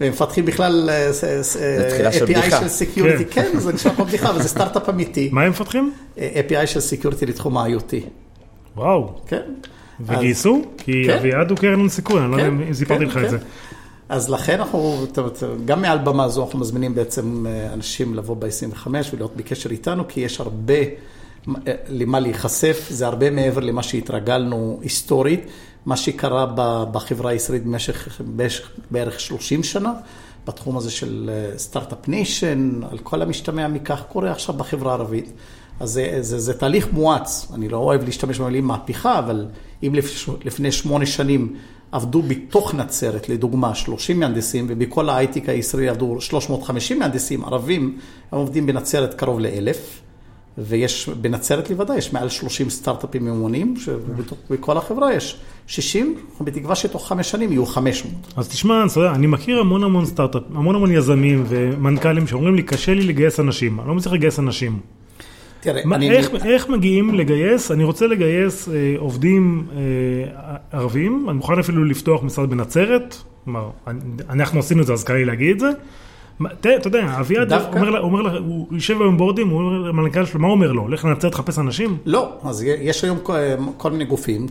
והם 0.00 0.12
מפתחים 0.12 0.44
בכלל 0.44 0.90
אה, 0.90 1.12
ס- 1.12 1.24
ס- 1.42 1.56
אה, 1.56 1.86
תחילה 1.90 2.12
של 2.12 2.26
API 2.26 2.66
security, 2.68 3.24
כן. 3.24 3.42
כן, 3.52 3.58
זה 3.58 3.72
נשמע 3.72 3.94
כמו 3.94 4.04
בדיחה, 4.04 4.30
אבל 4.30 4.42
זה 4.42 4.48
סטארט-אפ 4.48 4.88
אמיתי, 4.88 5.28
מה 5.32 5.42
הם 5.42 5.50
מפתחים? 5.50 5.92
אה, 6.18 6.40
API 6.48 6.66
של 6.66 6.80
security 6.80 7.26
לתחום 7.26 7.58
ה-IoT, 7.58 7.94
וואו. 8.76 9.12
כן. 9.26 9.40
וגייסו? 10.00 10.62
כי 10.78 11.02
כן. 11.06 11.18
אביעד 11.18 11.50
הוא 11.50 11.58
קרן 11.58 11.78
הון 11.80 11.88
סיכון, 11.88 12.22
אני 12.22 12.30
לא 12.30 12.36
יודע 12.36 12.48
כן, 12.50 12.62
אם 12.68 12.74
סיפרתי 12.74 13.04
לך 13.04 13.16
את. 13.16 13.30
זה. 13.30 13.38
אז 14.08 14.30
לכן 14.30 14.52
אנחנו, 14.60 15.06
גם 15.64 15.82
מעל 15.82 15.98
במה 15.98 16.28
זו 16.28 16.44
אנחנו 16.44 16.58
מזמינים 16.58 16.94
בעצם 16.94 17.46
אה, 17.48 17.72
אנשים 17.72 18.14
לבוא 18.14 18.36
ב-25 18.36 18.86
ולהיות 19.12 19.36
בקשר 19.36 19.70
איתנו, 19.70 20.08
כי 20.08 20.20
יש 20.20 20.40
הרבה 20.40 20.74
אה, 20.74 20.82
למה 21.88 22.20
להיחשף, 22.20 22.86
זה 22.90 23.06
הרבה 23.06 23.30
מעבר 23.30 23.60
למה 23.60 23.82
שהתרגלנו 23.82 24.78
היסטורית, 24.82 25.40
מה 25.86 25.96
שקרה 25.96 26.46
בחברה 26.92 27.30
הישראלית 27.30 27.64
במשך 27.64 28.20
במשך 28.36 28.70
בערך 28.90 29.20
30 29.20 29.62
שנה, 29.62 29.92
בתחום 30.46 30.76
הזה 30.76 30.90
של 30.90 31.30
אה, 31.32 31.58
startup 31.58 32.08
nation, 32.08 32.80
על 32.90 32.98
כל 32.98 33.22
המשתמע 33.22 33.68
מכך, 33.68 34.02
קורה 34.12 34.30
עכשיו 34.30 34.54
בחברה 34.54 34.92
הערבית. 34.92 35.32
אז 35.80 35.90
זה, 35.90 36.18
זה, 36.20 36.38
זה 36.38 36.54
תהליך 36.54 36.92
מואץ, 36.92 37.48
אני 37.54 37.68
לא 37.68 37.76
אוהב 37.76 38.04
להשתמש 38.04 38.38
במילים 38.38 38.64
מהפכה, 38.64 39.18
אבל 39.18 39.46
אם 39.82 39.94
לפ- 39.94 40.28
לפני 40.44 40.72
שמונה 40.72 41.06
שנים 41.06 41.56
עבדו 41.92 42.22
בתוך 42.22 42.74
נצרת, 42.74 43.28
לדוגמה, 43.28 43.74
30 43.74 44.20
מהנדסים, 44.20 44.66
ובכל 44.68 45.08
ההייטק 45.08 45.48
הישראלי 45.48 45.88
עבדו 45.88 46.20
350 46.20 46.98
מהנדסים 46.98 47.44
ערבים, 47.44 47.98
הם 48.32 48.38
עובדים 48.38 48.66
בנצרת 48.66 49.14
קרוב 49.14 49.40
לאלף, 49.40 50.00
ויש, 50.58 51.08
בנצרת 51.08 51.70
לבדה 51.70 51.96
יש 51.96 52.12
מעל 52.12 52.28
30 52.28 52.70
סטארט-אפים 52.70 53.24
ממונים, 53.24 53.74
שבכל 53.76 54.76
החברה 54.76 55.14
יש 55.14 55.36
60, 55.66 56.14
בתקווה 56.40 56.74
שתוך 56.74 57.08
חמש 57.08 57.30
שנים 57.30 57.52
יהיו 57.52 57.66
500. 57.66 58.14
אז 58.36 58.48
תשמע, 58.48 58.84
אני 59.14 59.26
מכיר 59.26 59.58
המון 59.58 59.84
המון 59.84 60.06
סטארט-אפ, 60.06 60.42
המון 60.54 60.74
המון 60.74 60.92
יזמים 60.92 61.44
ומנכ"לים 61.48 62.26
שאומרים 62.26 62.54
לי, 62.54 62.62
קשה 62.62 62.94
לי 62.94 63.02
לגייס 63.02 63.40
אנשים, 63.40 63.80
אני 63.80 63.88
לא 63.88 63.94
מצליח 63.94 64.14
לגייס 64.14 64.38
אנשים. 64.38 64.80
תראה, 65.60 65.82
מה, 65.84 65.96
אני... 65.96 66.10
איך, 66.10 66.30
איך 66.44 66.68
מגיעים 66.68 67.14
לגייס? 67.14 67.70
אני 67.70 67.84
רוצה 67.84 68.06
לגייס 68.06 68.68
אה, 68.68 68.94
עובדים 68.98 69.66
אה, 69.72 70.56
ערבים, 70.72 71.26
אני 71.28 71.36
מוכן 71.36 71.58
אפילו 71.58 71.84
לפתוח 71.84 72.22
משרד 72.22 72.50
בנצרת, 72.50 73.16
כלומר, 73.44 73.70
אנחנו 74.30 74.60
עשינו 74.60 74.82
את 74.82 74.86
זה, 74.86 74.92
אז 74.92 75.04
קל 75.04 75.14
לי 75.14 75.24
להגיד 75.24 75.50
את 75.50 75.60
זה. 75.60 75.70
אתה 76.60 76.88
יודע, 76.88 77.16
אביעד? 77.20 77.52
אומר, 77.98 78.20
לה- 78.22 78.38
הוא 78.38 78.66
יושב 78.70 79.00
היום 79.02 79.16
בורדים, 79.16 79.48
הוא 79.48 79.58
אומר 79.60 79.88
למנכ"ל 79.88 80.24
שלו, 80.24 80.40
מה 80.40 80.46
הוא 80.46 80.54
אומר 80.54 80.72
לו? 80.72 80.88
לך 80.88 81.04
לנצרת 81.04 81.32
לחפש 81.34 81.58
אנשים? 81.58 81.96
לא, 82.06 82.28
אז 82.44 82.62
יש 82.62 83.04
היום 83.04 83.18
כל, 83.76 83.90
מיני 83.90 84.04
גופים, 84.04 84.46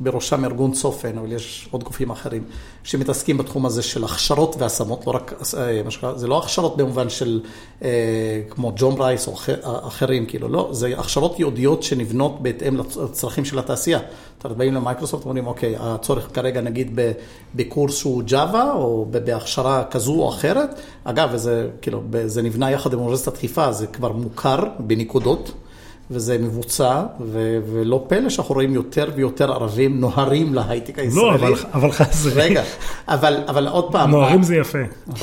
בראשם 0.00 0.44
ארגון 0.44 0.72
צופן, 0.72 1.18
אבל 1.18 1.32
יש 1.32 1.68
עוד 1.70 1.84
גופים 1.84 2.10
אחרים, 2.10 2.42
שמתעסקים 2.84 3.38
בתחום 3.38 3.66
הזה 3.66 3.82
של 3.82 4.04
הכשרות 4.04 4.56
והשמות, 4.58 5.06
לא 5.06 5.12
רק, 5.12 5.34
אה, 5.58 5.80
מה 5.84 5.90
זה 6.18 6.26
לא 6.28 6.38
הכשרות 6.38 6.76
במובן 6.76 7.08
של 7.10 7.40
אה, 7.82 7.88
כמו 8.50 8.72
ג'ון 8.76 8.94
רייס 9.00 9.28
או 9.28 9.34
אחר- 9.34 9.60
אחרים, 9.88 10.26
כאילו, 10.26 10.48
לא, 10.48 10.68
זה 10.72 10.94
הכשרות 10.98 11.38
ייעודיות 11.38 11.82
שנבנות 11.82 12.42
בהתאם 12.42 12.76
לצרכים 12.76 13.44
של 13.44 13.58
התעשייה. 13.58 13.98
זאת 14.36 14.44
אומרת, 14.44 14.56
באים 14.58 14.74
למייקרוסופט 14.74 15.24
ואומרים, 15.26 15.46
אוקיי, 15.46 15.74
הצורך 15.80 16.28
כרגע 16.34 16.60
נגיד 16.60 16.98
בקורס 17.54 17.96
שהוא 17.96 18.22
ג'אווה, 18.26 18.72
או 18.72 19.06
בהכשרה 19.10 19.84
כזו 19.90 20.12
או 20.12 20.28
אחרת. 20.28 20.68
אגב, 21.16 21.28
וזה, 21.32 21.68
כאילו, 21.82 22.02
זה 22.26 22.42
נבנה 22.42 22.70
יחד 22.70 22.92
עם 22.92 22.98
אוניברסיטת 22.98 23.36
חיפה, 23.36 23.72
זה 23.72 23.86
כבר 23.86 24.12
מוכר 24.12 24.58
בנקודות. 24.78 25.52
וזה 26.10 26.38
מבוצע, 26.38 27.02
ו- 27.20 27.58
ולא 27.72 28.04
פלא 28.08 28.28
שאנחנו 28.30 28.54
רואים 28.54 28.74
יותר 28.74 29.10
ויותר 29.14 29.52
ערבים 29.52 30.00
נוהרים 30.00 30.54
להייטק 30.54 30.98
הישראלי. 30.98 31.26
לא, 31.28 31.34
אבל, 31.34 31.52
אבל 31.74 31.92
חס 31.92 32.26
רגע, 32.34 32.62
אבל, 33.08 33.36
אבל 33.48 33.68
עוד 33.68 33.92
פעם. 33.92 34.10
נוהרים 34.10 34.42
זה 34.42 34.56
יפה. 34.56 34.78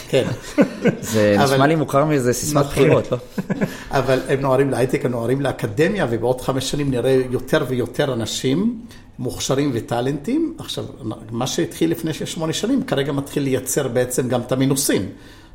כן, 0.09 0.27
זה 1.01 1.35
אבל- 1.38 1.53
נשמע 1.53 1.67
לי 1.67 1.75
מוכר 1.75 2.05
מאיזה 2.05 2.33
סיסמת 2.33 2.65
נכון. 2.65 2.71
בחירות, 2.83 3.12
לא? 3.12 3.17
אבל 4.00 4.19
הם 4.29 4.39
נוהרים 4.39 4.69
להייטק, 4.69 5.05
הם 5.05 5.12
נוהרים 5.12 5.41
לאקדמיה, 5.41 6.07
ובעוד 6.09 6.41
חמש 6.41 6.71
שנים 6.71 6.91
נראה 6.91 7.21
יותר 7.29 7.65
ויותר 7.67 8.13
אנשים 8.13 8.79
מוכשרים 9.19 9.71
וטאלנטים. 9.73 10.53
עכשיו, 10.57 10.83
מה 11.31 11.47
שהתחיל 11.47 11.91
לפני 11.91 12.13
שמונה 12.13 12.53
שנים, 12.53 12.83
כרגע 12.83 13.12
מתחיל 13.12 13.43
לייצר 13.43 13.88
בעצם 13.88 14.27
גם 14.27 14.41
את 14.41 14.51
המינוסים. 14.51 15.05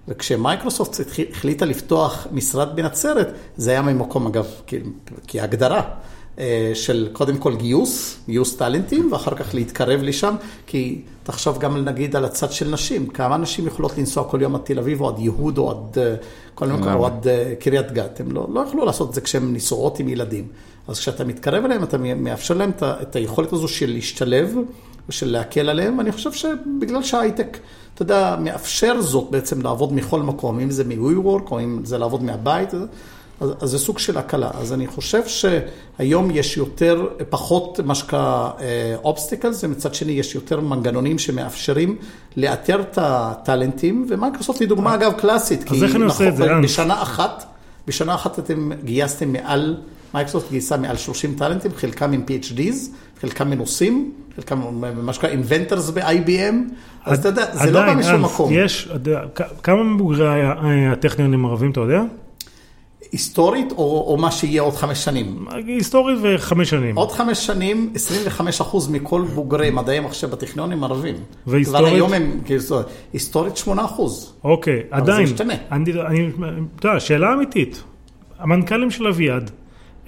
וכשמייקרוסופט 0.09 1.01
החליטה 1.31 1.65
לפתוח 1.65 2.27
משרד 2.33 2.77
בנצרת, 2.77 3.33
זה 3.57 3.71
היה 3.71 3.83
ממקום, 3.83 4.27
אגב, 4.27 4.47
כהגדרה. 5.29 5.83
אה, 6.39 6.71
של 6.75 7.09
קודם 7.13 7.37
כל 7.37 7.57
גיוס, 7.57 8.19
גיוס 8.29 8.57
טאלנטים, 8.57 9.13
ואחר 9.13 9.35
כך 9.35 9.55
להתקרב 9.55 10.03
לשם, 10.03 10.35
כי 10.67 11.01
תחשוב 11.23 11.59
גם 11.59 11.85
נגיד 11.85 12.17
על 12.17 12.25
הצד 12.25 12.53
של 12.53 12.71
נשים, 12.71 13.07
כמה 13.07 13.37
נשים 13.37 13.67
יכולות 13.67 13.99
לנסוע 13.99 14.25
כל 14.25 14.43
יום 14.43 14.55
עד 14.55 14.61
תל 14.65 14.79
אביב 14.79 15.01
או 15.01 15.09
עד 15.09 15.19
יהוד 15.19 15.59
או 15.59 15.71
עד 15.71 15.99
אה, 15.99 16.15
כל 16.55 16.67
מיני 16.67 16.79
מקומות, 16.79 17.01
או 17.01 17.07
עד 17.07 17.29
אה, 17.29 17.55
קריית 17.61 17.93
גת, 17.93 18.21
הם 18.21 18.33
לא, 18.33 18.47
לא 18.53 18.61
יכלו 18.61 18.85
לעשות 18.85 19.09
את 19.09 19.15
זה 19.15 19.21
כשהן 19.21 19.53
נישואות 19.53 19.99
עם 19.99 20.09
ילדים. 20.09 20.47
אז 20.89 20.99
כשאתה 20.99 21.25
מתקרב 21.25 21.65
אליהם, 21.65 21.83
אתה 21.83 21.99
מאפשר 21.99 22.55
להם 22.55 22.71
את 22.71 22.83
את 22.83 23.17
היכולת 23.17 23.53
הזו 23.53 23.69
של 23.69 23.91
להשתלב 23.91 24.55
ושל 25.09 25.31
להקל 25.31 25.69
עליהם, 25.69 25.99
ואני 25.99 26.13
חושב 26.13 26.33
שבגלל 26.33 27.03
שההייטק, 27.03 27.59
אתה 27.99 28.05
יודע, 28.05 28.37
מאפשר 28.41 29.01
זאת 29.01 29.31
בעצם 29.31 29.63
לעבוד 29.63 29.93
מכל 29.93 30.23
מקום, 30.23 30.61
אם 30.61 30.71
זה 30.71 30.85
מ-WeWork 30.85 31.51
או 31.51 31.61
אם 31.61 31.81
זה 31.85 31.99
לעבוד 31.99 32.23
מהבית, 32.23 32.75
אז, 33.41 33.51
אז 33.61 33.71
זה 33.71 33.79
סוג 33.79 33.99
של 33.99 34.19
הקלה. 34.19 34.51
אז 34.61 34.73
אני 34.73 34.87
חושב 34.87 35.23
שהיום 35.27 36.31
יש 36.31 36.57
יותר, 36.57 37.07
פחות 37.31 37.81
מה 37.85 37.95
שנקרא 37.95 38.51
obstacles, 39.05 39.65
ומצד 39.65 39.95
שני 39.95 40.13
יש 40.13 40.35
יותר 40.35 40.61
מנגנונים 40.61 41.19
שמאפשרים 41.19 41.97
לאתר 42.37 42.81
את 42.81 42.99
הטאלנטים, 43.03 44.07
ומייקרוסופט 44.09 44.61
היא 44.61 44.69
דוגמה 44.69 44.95
אגב 44.95 45.13
קלאסית. 45.13 45.65
זה, 46.37 46.47
אנס? 46.53 46.65
בשנה 46.65 47.03
אחת, 47.03 47.45
בשנה 47.87 48.15
אחת 48.15 48.39
אתם 48.39 48.71
גייסתם 48.85 49.33
מעל, 49.33 49.77
מייקרוסופט 50.15 50.51
גייסה 50.51 50.77
מעל 50.77 50.97
30 50.97 51.35
טאלנטים, 51.35 51.71
חלקם 51.77 52.13
עם 52.13 52.23
PhDs, 52.29 52.77
חלקם 53.21 53.51
מנוסים, 53.51 54.13
חלקם 54.37 54.61
מה 55.03 55.13
שנקרא 55.13 55.29
inventors 55.31 55.91
ב-IBM, 55.91 56.55
אז 57.05 57.19
אתה 57.19 57.29
יודע, 57.29 57.57
זה 57.57 57.71
לא 57.71 57.81
בא 57.87 57.95
משום 57.95 58.23
מקום. 58.23 58.51
יש, 58.53 58.89
כמה 59.63 59.83
מבוגרי 59.83 60.43
ה- 60.45 60.55
הטכניון 60.93 61.35
הם 61.35 61.47
ערבים, 61.47 61.71
אתה 61.71 61.81
יודע? 61.81 62.03
היסטורית, 63.13 63.73
או, 63.73 64.05
או 64.09 64.17
מה 64.17 64.31
שיהיה 64.33 64.63
עוד 64.63 64.75
חמש 64.75 65.05
שנים. 65.05 65.47
היסטורית 65.67 66.19
וחמש 66.23 66.71
שנים. 66.71 66.97
עוד 66.97 67.13
חמש 67.13 67.47
שנים, 67.47 67.93
25% 68.61 68.77
מכל 68.91 69.23
בוגרי 69.35 69.71
מדעי 69.71 69.99
המחשב 69.99 70.31
בטכניון 70.31 70.73
הם 70.73 70.85
ערבים. 70.85 71.15
והיסטורית? 71.47 71.81
כבר 71.87 71.95
היום 71.95 72.13
הם, 72.13 72.41
כאילו, 72.45 72.63
היסטורית 73.13 73.63
8%. 73.67 73.69
אוקיי, 74.45 74.83
אבל 74.93 75.01
עדיין. 75.03 75.27
זה 75.27 75.33
ישתנה. 75.33 75.55
אני, 75.73 75.93
אני, 76.07 76.29
אתה 76.79 76.89
יודע, 76.89 77.01
שאלה 77.01 77.33
אמיתית. 77.35 77.83
המנכ"לים 78.39 78.91
של 78.91 79.07
אביעד, 79.07 79.51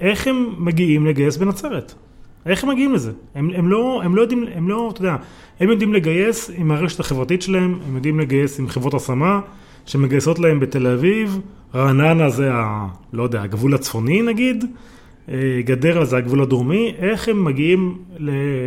איך 0.01 0.27
הם 0.27 0.55
מגיעים 0.59 1.07
לגייס 1.07 1.37
בנצרת? 1.37 1.95
איך 2.47 2.65
הם 2.65 2.71
מגיעים 2.71 2.95
לזה? 2.95 3.13
הם, 3.35 3.51
הם, 3.55 3.69
לא, 3.69 4.01
הם 4.05 4.17
לא 4.17 4.23
יודעים, 4.23 4.45
הם 4.55 4.69
לא, 4.69 4.91
אתה 4.93 5.01
יודע, 5.01 5.17
הם 5.61 5.71
יודעים 5.71 5.95
לגייס 5.95 6.51
עם 6.55 6.71
הרשת 6.71 7.01
החברתית 7.01 7.43
שלהם, 7.43 7.79
הם 7.89 7.97
יודעים 7.97 8.21
לגייס 8.21 8.59
עם 8.59 8.69
חברות 8.69 8.95
השמה, 8.95 9.41
שמגייסות 9.87 10.39
להם 10.39 10.61
בתל 10.61 10.87
אביב, 10.87 11.41
רעננה 11.75 12.31
זה 12.31 12.51
ה... 12.53 12.87
לא 13.13 13.23
יודע, 13.23 13.43
הגבול 13.43 13.75
הצפוני 13.75 14.23
נגיד, 14.23 14.65
אה, 15.29 15.35
גדרה 15.65 16.05
זה 16.05 16.17
הגבול 16.17 16.43
הדרומי, 16.43 16.95
איך 16.99 17.29
הם 17.29 17.45
מגיעים 17.45 17.99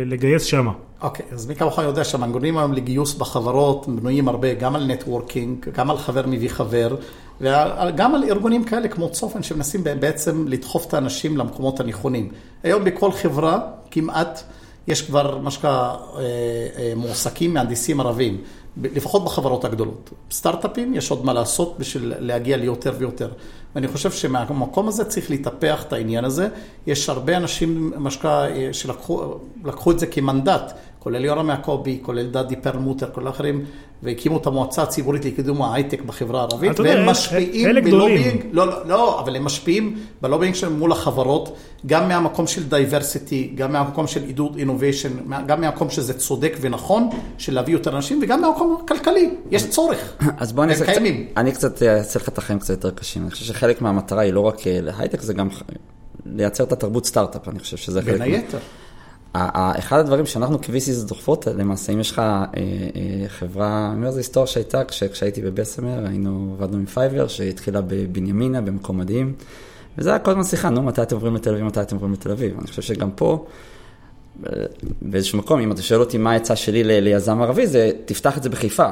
לגייס 0.06 0.42
שמה? 0.42 0.72
אוקיי, 1.02 1.26
אז 1.32 1.46
מי 1.46 1.54
כמוך 1.54 1.78
יודע 1.78 2.04
שהמנגנונים 2.04 2.58
היום 2.58 2.72
לגיוס 2.72 3.14
בחברות 3.14 3.86
בנויים 3.88 4.28
הרבה 4.28 4.54
גם 4.54 4.76
על 4.76 4.86
נטוורקינג, 4.86 5.68
גם 5.74 5.90
על 5.90 5.98
חבר 5.98 6.26
מביא 6.26 6.48
חבר, 6.48 6.96
וגם 7.40 8.14
על 8.14 8.24
ארגונים 8.24 8.64
כאלה 8.64 8.88
כמו 8.88 9.10
צופן 9.10 9.42
שמנסים 9.42 9.84
בעצם 9.84 10.48
לדחוף 10.48 10.86
את 10.86 10.94
האנשים 10.94 11.36
למקומות 11.36 11.80
הנכונים. 11.80 12.28
היום 12.62 12.84
בכל 12.84 13.12
חברה 13.12 13.58
כמעט 13.90 14.42
יש 14.86 15.02
כבר 15.02 15.38
מה 15.38 15.50
שנקרא 15.50 15.96
אה, 16.16 16.20
אה, 16.78 16.92
מועסקים 16.96 17.54
מהנדסים 17.54 18.00
ערבים, 18.00 18.38
לפחות 18.82 19.24
בחברות 19.24 19.64
הגדולות. 19.64 20.10
סטארט-אפים, 20.30 20.94
יש 20.94 21.10
עוד 21.10 21.24
מה 21.24 21.32
לעשות 21.32 21.78
בשביל 21.78 22.14
להגיע 22.18 22.56
ליותר 22.56 22.92
ויותר. 22.98 23.28
ואני 23.74 23.88
חושב 23.88 24.10
שמהמקום 24.10 24.88
הזה 24.88 25.04
צריך 25.04 25.30
לטפח 25.30 25.82
את 25.82 25.92
העניין 25.92 26.24
הזה. 26.24 26.48
יש 26.86 27.08
הרבה 27.08 27.36
אנשים, 27.36 27.92
מה 27.96 28.10
שנקרא, 28.10 28.48
אה, 28.48 28.68
שלקחו 28.72 29.34
לקחו 29.64 29.90
את 29.90 29.98
זה 29.98 30.06
כמנדט. 30.06 30.72
כולל 30.98 31.24
יורם 31.24 31.50
יעקבי, 31.50 31.98
כולל 32.02 32.26
דדי 32.26 32.56
פרלמוטר, 32.56 33.10
כל 33.12 33.26
האחרים, 33.26 33.64
והקימו 34.04 34.36
את 34.36 34.46
המועצה 34.46 34.82
הציבורית 34.82 35.24
לקידום 35.24 35.62
ההייטק 35.62 36.02
בחברה 36.02 36.40
הערבית, 36.40 36.78
יודע, 36.78 36.90
והם 36.90 37.02
אלה- 37.02 37.10
משפיעים. 37.10 37.68
בלובינג, 37.84 38.44
לא, 38.52 38.66
לא, 38.66 38.86
לא, 38.86 39.20
אבל 39.20 39.36
הם 39.36 39.44
משפיעים 39.44 39.98
בלובינג 40.22 40.54
שלהם 40.54 40.78
מול 40.78 40.92
החברות, 40.92 41.56
גם 41.86 42.08
מהמקום 42.08 42.46
של 42.46 42.62
diversity, 42.68 43.52
גם 43.54 43.72
מהמקום 43.72 44.06
של 44.06 44.22
עידוד 44.24 44.56
innovation, 44.56 45.08
גם 45.46 45.60
מהמקום 45.60 45.90
שזה 45.90 46.14
צודק 46.18 46.56
ונכון, 46.60 47.08
של 47.38 47.54
להביא 47.54 47.72
יותר 47.72 47.96
אנשים, 47.96 48.20
וגם 48.22 48.40
מהמקום 48.40 48.76
הכלכלי, 48.84 49.30
יש 49.50 49.70
צורך. 49.70 50.12
אז 50.38 50.52
בוא 50.52 50.64
אני 50.64 50.72
הם 50.72 50.80
אעשה 50.80 50.92
קצת, 50.92 51.00
קיימים. 51.02 51.26
אני 51.36 51.52
קצת 51.52 51.82
אה, 51.82 51.98
אעשה 51.98 52.18
לך 52.18 52.28
את 52.28 52.38
החיים 52.38 52.58
קצת 52.58 52.70
יותר 52.70 52.90
קשים. 52.90 53.22
אני 53.22 53.30
חושב 53.30 53.44
שחלק 53.44 53.82
מהמטרה 53.82 54.22
היא 54.22 54.32
לא 54.32 54.40
רק 54.40 54.66
אה, 54.66 54.78
להייטק, 54.82 55.20
זה 55.20 55.32
גם 55.34 55.48
לייצר 56.26 56.64
את 56.64 56.72
התרבות 56.72 57.06
סטארט-אפ, 57.06 57.48
אני 57.48 57.58
חושב 57.58 57.76
שזה 57.76 58.02
חלק. 58.02 58.10
בין 58.10 58.18
מה- 58.18 58.24
היתר. 58.24 58.58
ה- 58.58 58.60
ה- 58.60 58.83
אחד 59.78 59.98
הדברים 59.98 60.26
שאנחנו 60.26 60.62
כ 60.62 60.78
VCs 60.78 61.02
דוחפות, 61.02 61.46
למעשה, 61.56 61.92
אם 61.92 62.00
יש 62.00 62.10
לך 62.10 62.18
אה, 62.18 62.44
אה, 62.56 62.58
חברה, 63.28 63.88
אני 63.92 64.00
אומר, 64.00 64.10
זו 64.10 64.16
היסטוריה 64.18 64.46
שהייתה, 64.46 64.84
כש- 64.84 65.02
כשהייתי 65.04 65.42
בבסמר, 65.42 66.06
היינו, 66.06 66.56
עבדנו 66.58 66.76
עם 66.78 66.86
פייבר, 66.86 67.28
שהתחילה 67.28 67.80
בבנימינה, 67.80 68.60
במקום 68.60 68.98
מדהים, 68.98 69.32
וזה 69.98 70.10
היה 70.10 70.18
כל 70.18 70.30
הזמן 70.30 70.44
שיחה, 70.44 70.70
נו, 70.70 70.82
מתי 70.82 71.02
אתם 71.02 71.14
עוברים 71.16 71.34
לתל 71.34 71.50
אביב, 71.50 71.64
מתי 71.64 71.80
אתם 71.80 71.96
עוברים 71.96 72.12
לתל 72.12 72.30
אביב. 72.30 72.54
אני 72.58 72.66
חושב 72.66 72.82
שגם 72.82 73.10
פה, 73.10 73.44
אה, 74.46 74.52
באיזשהו 75.02 75.38
מקום, 75.38 75.60
אם 75.60 75.72
אתה 75.72 75.82
שואל 75.82 76.00
אותי 76.00 76.18
מה 76.18 76.32
העצה 76.32 76.56
שלי 76.56 76.84
ל- 76.84 77.00
ליזם 77.00 77.42
ערבי, 77.42 77.66
זה 77.66 77.90
תפתח 78.04 78.38
את 78.38 78.42
זה 78.42 78.48
בחיפה, 78.50 78.86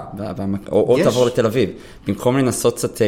או. 0.72 0.84
תעבור 1.04 1.26
לתל 1.26 1.46
אביב. 1.46 1.70
במקום 2.06 2.36
לנסות 2.38 2.74
קצת, 2.76 3.00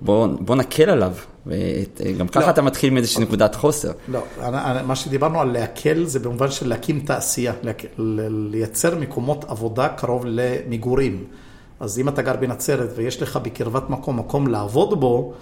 בוא, 0.00 0.26
בוא 0.40 0.56
נקל 0.56 0.90
עליו, 0.90 1.12
ואת- 1.46 2.00
אה, 2.04 2.12
גם 2.12 2.28
ככה 2.28 2.46
לא. 2.46 2.50
אתה 2.50 2.62
מתחיל 2.62 2.90
מאיזושהי 2.92 3.22
נקודת 3.22 3.54
חוסר. 3.54 3.92
לא, 4.08 4.18
אני- 4.42 4.56
אני- 4.64 4.86
מה 4.86 4.96
שדיברנו 4.96 5.40
על 5.40 5.52
להקל 5.52 6.04
זה 6.04 6.18
במובן 6.18 6.50
של 6.50 6.68
להקים 6.68 7.00
תעשייה, 7.00 7.52
לייצר 8.50 8.94
מקומות 8.98 9.44
עבודה 9.48 9.88
קרוב 9.88 10.22
למגורים. 10.26 11.24
אז 11.80 11.98
אם 11.98 12.08
אתה 12.08 12.22
גר 12.22 12.36
בנצרת 12.36 12.88
ויש 12.96 13.22
לך 13.22 13.36
בקרבת 13.42 13.90
מקום 13.90 14.18
מקום 14.18 14.46
לעבוד 14.46 15.00
בו, 15.00 15.32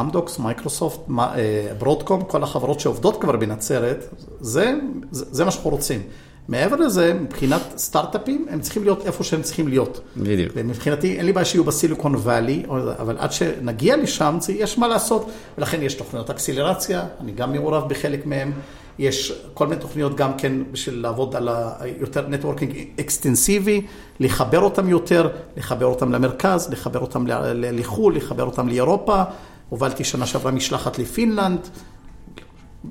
אמדוקס, 0.00 0.38
מייקרוסופט, 0.38 1.00
אה, 1.18 1.34
ברודקום, 1.78 2.22
כל 2.22 2.42
החברות 2.42 2.80
שעובדות 2.80 3.20
כבר 3.20 3.36
בנצרת, 3.36 4.08
זה, 4.40 4.74
זה, 5.10 5.24
זה 5.30 5.44
מה 5.44 5.50
שאנחנו 5.50 5.70
רוצים. 5.70 6.00
מעבר 6.48 6.76
לזה, 6.76 7.14
מבחינת 7.14 7.60
סטארט-אפים, 7.76 8.46
הם 8.50 8.60
צריכים 8.60 8.82
להיות 8.84 9.06
איפה 9.06 9.24
שהם 9.24 9.42
צריכים 9.42 9.68
להיות. 9.68 10.00
בדיוק. 10.16 10.52
ומבחינתי, 10.56 11.16
אין 11.16 11.26
לי 11.26 11.32
בעיה 11.32 11.44
שיהיו 11.44 11.64
בסיליקון 11.64 12.14
וואלי, 12.14 12.62
אבל 12.98 13.16
עד 13.18 13.32
שנגיע 13.32 13.96
לשם, 13.96 14.38
יש 14.48 14.78
מה 14.78 14.88
לעשות. 14.88 15.26
ולכן 15.58 15.82
יש 15.82 15.94
תוכניות 15.94 16.30
אקסלרציה, 16.30 17.04
אני 17.20 17.32
גם 17.32 17.52
מעורב 17.52 17.88
בחלק 17.88 18.26
מהן. 18.26 18.52
יש 18.98 19.32
כל 19.54 19.66
מיני 19.66 19.80
תוכניות 19.80 20.16
גם 20.16 20.30
כן 20.38 20.52
בשביל 20.72 21.00
לעבוד 21.02 21.36
על 21.36 21.48
ה- 21.48 21.72
יותר 22.00 22.28
networking 22.28 22.76
אקסטנסיבי, 23.00 23.86
לחבר 24.20 24.60
אותם 24.60 24.88
יותר, 24.88 25.28
לחבר 25.56 25.86
אותם 25.86 26.12
למרכז, 26.12 26.70
לחבר 26.70 26.98
אותם 27.00 27.24
לחו"ל, 27.54 28.16
לחבר 28.16 28.44
אותם 28.44 28.68
לאירופה. 28.68 29.22
הובלתי 29.68 30.04
שנה 30.04 30.26
שעברה 30.26 30.50
משלחת 30.52 30.98
לפינלנד, 30.98 31.60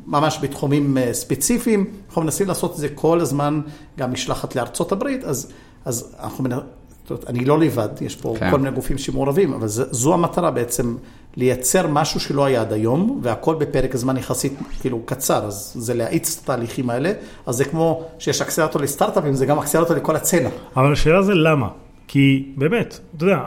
ממש 0.06 0.40
בתחומים 0.42 0.98
אה, 0.98 1.14
ספציפיים, 1.14 1.86
אנחנו 2.08 2.22
מנסים 2.22 2.48
לעשות 2.48 2.72
את 2.72 2.78
זה 2.78 2.90
כל 2.90 3.20
הזמן, 3.20 3.62
גם 3.98 4.14
משלחת 4.14 4.56
לארצות 4.56 4.92
הברית, 4.92 5.24
אז, 5.24 5.52
אז 5.86 6.16
אנחנו 6.20 6.44
מנ... 6.44 6.52
זאת 6.52 7.12
אומרת, 7.12 7.30
אני 7.30 7.46
לא 7.46 7.60
לבד, 7.60 7.90
יש 8.02 8.16
פה 8.16 8.36
כן. 8.40 8.52
כל 8.52 8.60
מיני 8.60 8.76
גופים 8.76 8.98
שמעורבים, 8.98 9.54
אבל 9.54 9.68
זה, 9.68 9.84
זו 9.92 10.14
המטרה 10.14 10.52
בעצם, 10.52 10.96
לייצר 11.36 11.88
משהו 11.88 12.20
שלא 12.20 12.46
היה 12.46 12.62
עד 12.62 12.74
היום, 12.74 13.20
והכל 13.24 13.56
בפרק 13.56 13.96
זמן 13.96 14.18
יחסית 14.18 14.54
כאילו 14.80 15.00
קצר, 15.06 15.46
אז 15.46 15.72
זה 15.76 15.94
להאיץ 15.94 16.38
את 16.38 16.44
התהליכים 16.44 16.90
האלה, 16.90 17.12
אז 17.46 17.56
זה 17.56 17.66
כמו 17.66 18.04
שיש 18.20 18.42
אקסלרטור 18.42 18.82
לסטארט-אפים, 18.82 19.34
זה 19.34 19.46
גם 19.46 19.60
אקסלרטור 19.60 19.96
לכל 19.96 20.16
הצצנה. 20.16 20.50
אבל 20.76 20.94
השאלה 20.94 21.22
זה 21.22 21.34
למה. 21.34 21.68
כי 22.08 22.52
באמת, 22.58 23.00
אתה 23.16 23.26
יודע... 23.26 23.40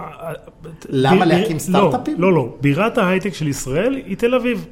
למה 0.88 1.16
ב- 1.16 1.28
ב- 1.28 1.32
להקים 1.32 1.58
סטארט-אפים? 1.58 2.20
לא, 2.20 2.32
לא, 2.32 2.36
לא. 2.36 2.48
בירת 2.60 2.98
ההייטק 2.98 3.34
של 3.34 3.48
ישראל 3.48 3.94
היא 4.06 4.16
תל 4.16 4.34
אביב. 4.34 4.66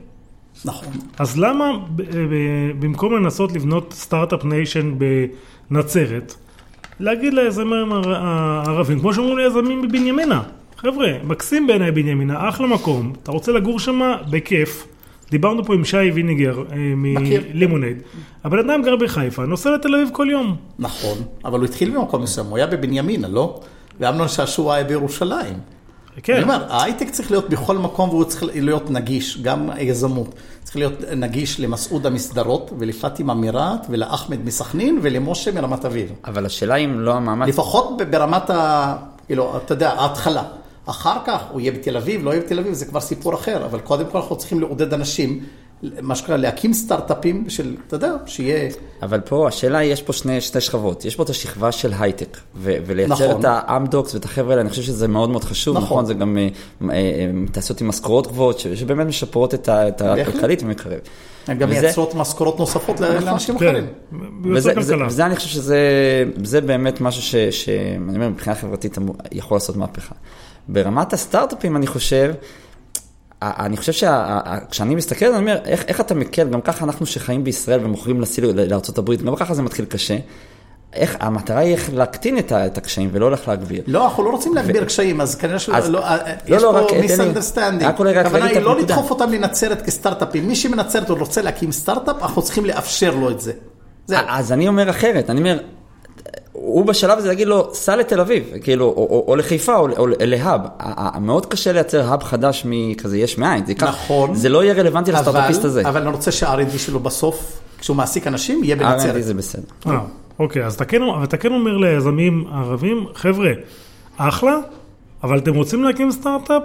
נכון. 0.64 0.92
אז 1.18 1.38
למה 1.38 1.64
ב- 1.96 2.02
במקום 2.78 3.14
לנסות 3.16 3.52
לבנות 3.52 3.92
start-up 3.92 4.44
nation 4.44 4.94
בנצרת, 5.70 6.34
להגיד 7.00 7.34
ליזמים 7.34 7.92
הערבים, 7.92 9.00
כמו 9.00 9.14
שאומרים 9.14 9.38
ליזמים 9.38 9.82
בבנימינה, 9.82 10.42
חבר'ה, 10.76 11.12
מקסים 11.24 11.66
בעיניי 11.66 11.90
בנימינה, 11.92 12.48
אחלה 12.48 12.66
מקום, 12.66 13.12
אתה 13.22 13.32
רוצה 13.32 13.52
לגור 13.52 13.78
שם, 13.80 14.00
בכיף. 14.30 14.86
דיברנו 15.30 15.64
פה 15.64 15.74
עם 15.74 15.84
שי 15.84 15.96
ויניגר 15.96 16.58
אה, 16.58 16.76
מכיר. 16.96 17.42
מלימונייד. 17.54 17.96
הבן 18.44 18.58
אדם 18.58 18.82
גר 18.82 18.96
בחיפה, 18.96 19.46
נוסע 19.46 19.70
לתל 19.74 19.94
אביב 19.94 20.08
כל 20.12 20.26
יום. 20.30 20.56
נכון, 20.78 21.18
אבל 21.44 21.58
הוא 21.58 21.64
התחיל 21.64 21.90
במקום 21.96 22.22
מסוים, 22.22 22.46
הוא 22.46 22.56
היה 22.56 22.66
בבנימינה, 22.66 23.28
לא? 23.28 23.60
ואמנון 24.00 24.28
שעשוע 24.28 24.74
היה 24.74 24.84
בירושלים. 24.84 25.54
כן. 26.22 26.32
אני 26.32 26.42
אומר, 26.42 26.72
ההייטק 26.72 27.10
צריך 27.10 27.30
להיות 27.30 27.48
בכל 27.48 27.78
מקום 27.78 28.08
והוא 28.08 28.24
צריך 28.24 28.42
להיות 28.54 28.90
נגיש, 28.90 29.38
גם 29.42 29.70
היזמות. 29.70 30.34
צריך 30.62 30.76
להיות 30.76 31.00
נגיש 31.16 31.60
למסעודה 31.60 32.10
מסדרות 32.10 32.70
ולפאטימה 32.78 33.34
מרהט 33.34 33.86
ולאחמד 33.90 34.44
מסכנין 34.44 34.98
ולמשה 35.02 35.52
מרמת 35.52 35.84
אביב. 35.84 36.12
אבל 36.24 36.46
השאלה 36.46 36.76
אם 36.76 37.00
לא 37.00 37.14
המאמץ... 37.14 37.48
לפחות 37.48 38.00
ברמת 38.10 38.50
ה... 38.50 38.96
כאילו, 39.26 39.56
אתה 39.56 39.74
יודע, 39.74 39.90
ההתחלה. 39.92 40.42
אחר 40.86 41.16
כך 41.24 41.40
הוא 41.52 41.60
יהיה 41.60 41.72
בתל 41.72 41.96
אביב, 41.96 42.24
לא 42.24 42.30
יהיה 42.30 42.42
בתל 42.42 42.58
אביב, 42.58 42.72
זה 42.72 42.86
כבר 42.86 43.00
סיפור 43.00 43.34
אחר, 43.34 43.64
אבל 43.64 43.80
קודם 43.80 44.04
כל 44.12 44.18
אנחנו 44.18 44.36
צריכים 44.36 44.60
לעודד 44.60 44.94
אנשים, 44.94 45.44
מה 46.02 46.14
שנקרא, 46.14 46.36
להקים 46.36 46.72
סטארט-אפים 46.72 47.44
של, 47.50 47.76
אתה 47.86 47.96
יודע, 47.96 48.12
שיהיה... 48.26 48.70
אבל 49.02 49.20
פה 49.20 49.48
השאלה 49.48 49.78
היא, 49.78 49.92
יש 49.92 50.02
פה 50.02 50.12
שני, 50.12 50.40
שתי 50.40 50.60
שכבות. 50.60 51.04
יש 51.04 51.16
פה 51.16 51.22
את 51.22 51.30
השכבה 51.30 51.72
של 51.72 51.92
הייטק, 51.98 52.36
ו- 52.56 52.76
ולייצר 52.86 53.14
נכון. 53.28 53.40
את 53.40 53.44
האמדוקס 53.48 54.14
ואת 54.14 54.24
החבר'ה 54.24 54.50
האלה, 54.50 54.60
אני 54.60 54.70
חושב 54.70 54.82
שזה 54.82 55.08
מאוד 55.08 55.30
מאוד 55.30 55.44
חשוב, 55.44 55.76
נכון. 55.76 55.86
נכון, 55.86 56.04
זה 56.06 56.14
גם 56.14 56.38
אה, 56.38 56.48
אה, 56.82 56.94
אה, 56.94 57.00
תעשיות 57.52 57.80
עם 57.80 57.88
משכורות 57.88 58.26
גבוהות, 58.26 58.58
ש- 58.58 58.66
שבאמת 58.66 59.06
משפרות 59.06 59.54
את 59.54 59.68
ה- 59.68 59.88
את. 59.88 60.00
הכלכלית 60.02 60.62
ומקרב. 60.62 60.98
הן 61.46 61.58
גם 61.58 61.68
וזה- 61.70 61.80
מייצרות 61.80 62.14
משכורות 62.14 62.58
נוספות 62.58 63.00
לאנשים 63.00 63.58
כן, 63.58 63.66
אחרים. 63.66 63.86
וזה, 64.44 64.68
ויוצר 64.68 64.80
וזה, 64.80 64.92
כלכלה. 64.92 65.06
וזה 65.06 65.26
אני 65.26 65.36
חושב 65.36 65.48
שזה 65.48 65.78
זה 66.44 66.60
באמת 66.60 67.00
משהו 67.00 67.22
ש, 67.22 67.34
שאני 67.36 68.14
אומר, 68.14 68.28
מבחינה 68.28 68.56
חברתית 68.56 68.98
יכול 69.32 69.56
לעשות 69.56 69.76
מהפכה. 69.76 70.14
ברמת 70.68 71.12
הסטארט-אפים 71.12 71.76
אני 71.76 71.86
חושב, 71.86 72.32
אני 73.42 73.76
חושב 73.76 73.92
שכשאני 73.92 74.94
מסתכל, 74.94 75.26
אני 75.26 75.36
אומר, 75.36 75.58
איך, 75.64 75.84
איך 75.88 76.00
אתה 76.00 76.14
מקל, 76.14 76.48
גם 76.48 76.60
ככה 76.60 76.84
אנחנו 76.84 77.06
שחיים 77.06 77.44
בישראל 77.44 77.84
ומוכרים 77.84 78.22
לארה"ב, 78.54 79.14
גם 79.14 79.36
ככה 79.36 79.54
זה 79.54 79.62
מתחיל 79.62 79.84
קשה. 79.84 80.16
איך, 80.92 81.16
המטרה 81.20 81.58
היא 81.58 81.72
איך 81.72 81.90
להקטין 81.94 82.38
את, 82.38 82.52
את 82.52 82.78
הקשיים 82.78 83.10
ולא 83.12 83.32
איך 83.32 83.48
להגביר. 83.48 83.82
לא, 83.86 84.04
אנחנו 84.04 84.24
לא 84.24 84.30
רוצים 84.30 84.54
להגביר 84.54 84.84
קשיים, 84.84 85.20
אז 85.20 85.34
כנראה 85.34 85.58
שלא, 85.58 85.76
אז- 85.76 85.90
לא, 85.90 86.00
לא, 86.00 86.06
יש 86.46 86.62
לא, 86.62 86.86
פה 86.88 87.00
misunderstanding. 87.00 87.82
רק 87.82 88.16
הכוונה 88.16 88.44
היא 88.44 88.60
לא. 88.60 88.80
לדחוף 88.80 89.10
אותם 89.10 89.32
לנצרת 89.32 89.82
כסטארט-אפים. 89.82 90.48
מי 90.48 90.56
שמנצרת 90.56 91.10
ורוצה 91.10 91.42
להקים 91.42 91.72
סטארט-אפ, 91.72 92.22
אנחנו 92.22 92.42
צריכים 92.42 92.64
לאפשר 92.64 93.14
לו 93.14 93.30
את 93.30 93.40
זה. 93.40 93.52
זהו. 94.06 94.18
אז 94.28 94.52
אני 94.52 94.68
אומר 94.68 94.90
אחרת, 94.90 95.30
אני 95.30 95.38
אומר, 95.38 95.58
הוא 96.60 96.86
בשלב 96.86 97.18
הזה 97.18 97.28
להגיד 97.28 97.48
לו, 97.48 97.74
סע 97.74 97.96
לתל 97.96 98.20
אביב, 98.20 98.44
כאילו, 98.62 98.84
או, 98.84 98.92
או, 99.10 99.24
או 99.28 99.36
לחיפה, 99.36 99.76
או, 99.76 99.88
או 99.98 100.06
להאב. 100.20 100.60
מאוד 101.20 101.46
קשה 101.46 101.72
לייצר 101.72 102.10
האב 102.10 102.22
חדש 102.22 102.62
מכזה 102.66 103.18
יש 103.18 103.38
מאין. 103.38 103.66
זה 103.66 103.72
ייקח, 103.72 103.88
נכון. 103.88 104.34
זה 104.34 104.48
לא 104.48 104.64
יהיה 104.64 104.74
רלוונטי 104.74 105.12
לסטארט-אפיסט 105.12 105.64
הזה. 105.64 105.88
אבל 105.88 106.00
אני 106.00 106.10
רוצה 106.10 106.32
שה-R&D 106.32 106.78
שלו 106.78 107.00
בסוף, 107.00 107.60
כשהוא 107.78 107.96
מעסיק 107.96 108.26
אנשים, 108.26 108.64
יהיה 108.64 108.76
R&D 108.76 108.78
בנצרת. 108.78 109.24
זה 109.24 109.34
בסדר. 109.34 109.62
אה, 109.86 109.98
אוקיי, 110.38 110.64
אז 110.64 110.74
אתה 111.22 111.36
כן 111.36 111.52
אומר 111.52 111.76
ליזמים 111.76 112.44
ערבים, 112.52 113.06
חבר'ה, 113.14 113.50
אחלה, 114.16 114.58
אבל 115.22 115.38
אתם 115.38 115.54
רוצים 115.54 115.84
להקים 115.84 116.10
סטארט-אפ? 116.10 116.62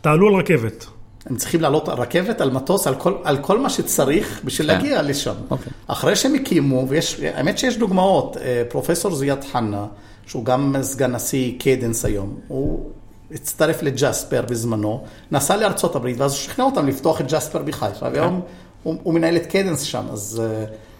תעלו 0.00 0.28
על 0.28 0.34
רכבת. 0.34 0.86
הם 1.26 1.36
צריכים 1.36 1.60
לעלות 1.60 1.88
על 1.88 1.98
רכבת, 1.98 2.40
על 2.40 2.50
מטוס, 2.50 2.86
על 2.86 2.94
כל, 2.94 3.14
על 3.24 3.38
כל 3.38 3.58
מה 3.58 3.70
שצריך 3.70 4.40
בשביל 4.44 4.68
כן. 4.68 4.74
להגיע 4.74 5.02
לשם. 5.02 5.34
אוקיי. 5.50 5.72
אחרי 5.86 6.16
שהם 6.16 6.34
הקימו, 6.34 6.86
ויש, 6.88 7.20
האמת 7.20 7.58
שיש 7.58 7.76
דוגמאות, 7.76 8.36
אה, 8.36 8.62
פרופסור 8.68 9.14
זיאד 9.14 9.44
חנה, 9.52 9.86
שהוא 10.26 10.44
גם 10.44 10.76
סגן 10.82 11.12
נשיא 11.12 11.58
קיידנס 11.58 12.04
היום, 12.04 12.36
הוא 12.48 12.90
הצטרף 13.30 13.82
לג'ספר 13.82 14.42
בזמנו, 14.42 15.04
נסע 15.32 15.56
לארצות 15.56 15.96
הברית, 15.96 16.20
ואז 16.20 16.32
הוא 16.32 16.38
שכנע 16.38 16.64
אותם 16.64 16.86
לפתוח 16.86 17.20
את 17.20 17.32
ג'ספר 17.32 17.62
בחיפה, 17.62 18.06
והיום 18.12 18.40
הוא, 18.82 18.94
הוא 19.02 19.14
מנהל 19.14 19.36
את 19.36 19.46
קיידנס 19.46 19.80
שם, 19.80 20.04
אז... 20.12 20.42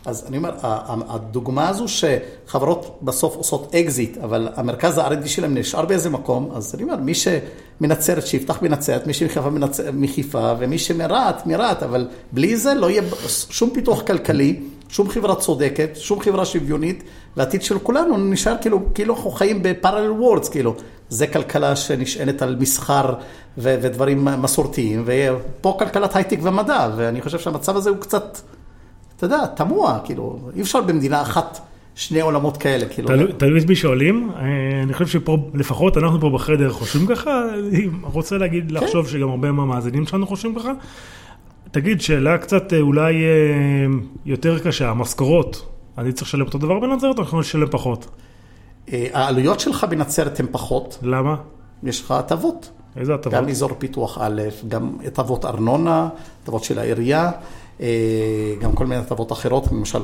אז 0.07 0.25
אני 0.29 0.37
אומר, 0.37 0.51
הדוגמה 1.09 1.69
הזו 1.69 1.85
שחברות 1.89 2.99
בסוף 3.03 3.37
עושות 3.37 3.75
אקזיט, 3.75 4.19
אבל 4.19 4.49
המרכז 4.57 4.99
ה-R&D 4.99 5.29
שלהם 5.29 5.59
נשאר 5.59 5.85
באיזה 5.85 6.11
מקום, 6.11 6.51
אז 6.55 6.75
אני 6.75 6.83
אומר, 6.83 6.97
מי 6.97 7.13
שמנצרת, 7.15 8.27
שיפתח 8.27 8.59
בנצרת, 8.63 9.07
מי 9.07 9.15
שמחיפה. 9.15 9.51
מחיפה, 9.93 10.53
ומי 10.59 10.79
שמרהט, 10.79 11.47
מרהט, 11.47 11.83
אבל 11.83 12.09
בלי 12.33 12.57
זה 12.57 12.75
לא 12.75 12.91
יהיה 12.91 13.03
שום 13.51 13.71
פיתוח 13.71 14.03
כלכלי, 14.03 14.61
שום 14.89 15.09
חברה 15.09 15.35
צודקת, 15.35 15.91
שום 15.95 16.21
חברה 16.21 16.45
שוויונית, 16.45 17.03
והעתיד 17.37 17.63
של 17.63 17.79
כולנו 17.79 18.17
נשאר 18.17 18.55
כאילו, 18.61 18.81
כאילו 18.95 19.15
אנחנו 19.15 19.31
חיים 19.31 19.63
ב 19.63 20.11
parallel 20.11 20.31
worlds, 20.31 20.49
כאילו. 20.49 20.75
זה 21.09 21.27
כלכלה 21.27 21.77
שנשענת 21.77 22.43
על 22.43 22.57
מסחר 22.61 23.15
ו- 23.59 23.77
ודברים 23.83 24.25
מסורתיים, 24.25 25.05
ופה 25.07 25.77
כלכלת 25.79 26.17
הייטק 26.17 26.39
ומדע, 26.43 26.91
ואני 26.97 27.23
חושב 27.23 27.39
שהמצב 27.39 27.77
הזה 27.77 27.91
הוא 27.91 27.99
קצת... 27.99 28.39
אתה 29.25 29.35
יודע, 29.35 29.47
תמוה, 29.47 29.99
כאילו, 30.05 30.39
אי 30.57 30.63
אפשר 30.63 30.81
במדינה 30.81 31.23
אחת 31.23 31.61
שני 31.95 32.21
עולמות 32.21 32.57
כאלה, 32.57 32.87
כאילו. 32.87 33.09
תלוי- 33.39 33.61
את 33.61 33.69
מי 33.69 33.77
שואלים, 33.77 34.31
אה, 34.37 34.43
אני 34.83 34.93
חושב 34.93 35.07
שפה, 35.07 35.37
לפחות 35.55 35.97
אנחנו 35.97 36.21
פה 36.21 36.31
בחדר 36.31 36.71
חושבים 36.73 37.07
ככה, 37.07 37.43
אני 37.59 37.89
רוצה 38.03 38.39
להגיד, 38.39 38.69
כן. 38.69 38.75
לחשוב 38.75 39.09
שגם 39.09 39.29
הרבה 39.29 39.53
מהמאזינים 39.53 40.07
שלנו 40.07 40.27
חושבים 40.27 40.55
ככה. 40.55 40.73
תגיד, 41.71 42.01
שאלה 42.01 42.39
קצת 42.39 42.73
אה, 42.73 42.81
אולי 42.81 43.15
אה, 43.15 43.87
יותר 44.27 44.59
קשה, 44.59 44.91
המשכורות, 44.91 45.67
אני 45.99 46.13
צריך 46.13 46.29
לשלם 46.29 46.47
אותו 46.47 46.59
דבר 46.59 46.79
בנצרת 46.81 47.03
או 47.17 47.23
אני 47.23 47.29
יכול 47.29 47.41
לשלם 47.41 47.67
פחות? 47.71 48.07
העלויות 48.93 49.61
שלך 49.61 49.85
בנצרת 49.91 50.41
הן 50.41 50.47
פחות, 50.51 50.99
למה? 51.03 51.37
יש 51.83 52.01
לך 52.03 52.11
הטבות. 52.11 52.71
איזה 52.97 53.15
הטבות? 53.15 53.35
גם 53.35 53.49
אזור 53.49 53.71
פיתוח 53.79 54.19
א', 54.21 54.43
גם 54.69 54.97
הטבות 55.07 55.45
ארנונה, 55.45 56.09
הטבות 56.43 56.65
של 56.65 56.79
העירייה, 56.79 57.31
גם 58.61 58.73
כל 58.75 58.87
מיני 58.87 59.01
הטבות 59.01 59.33
אחרות, 59.33 59.73
למשל 59.73 60.01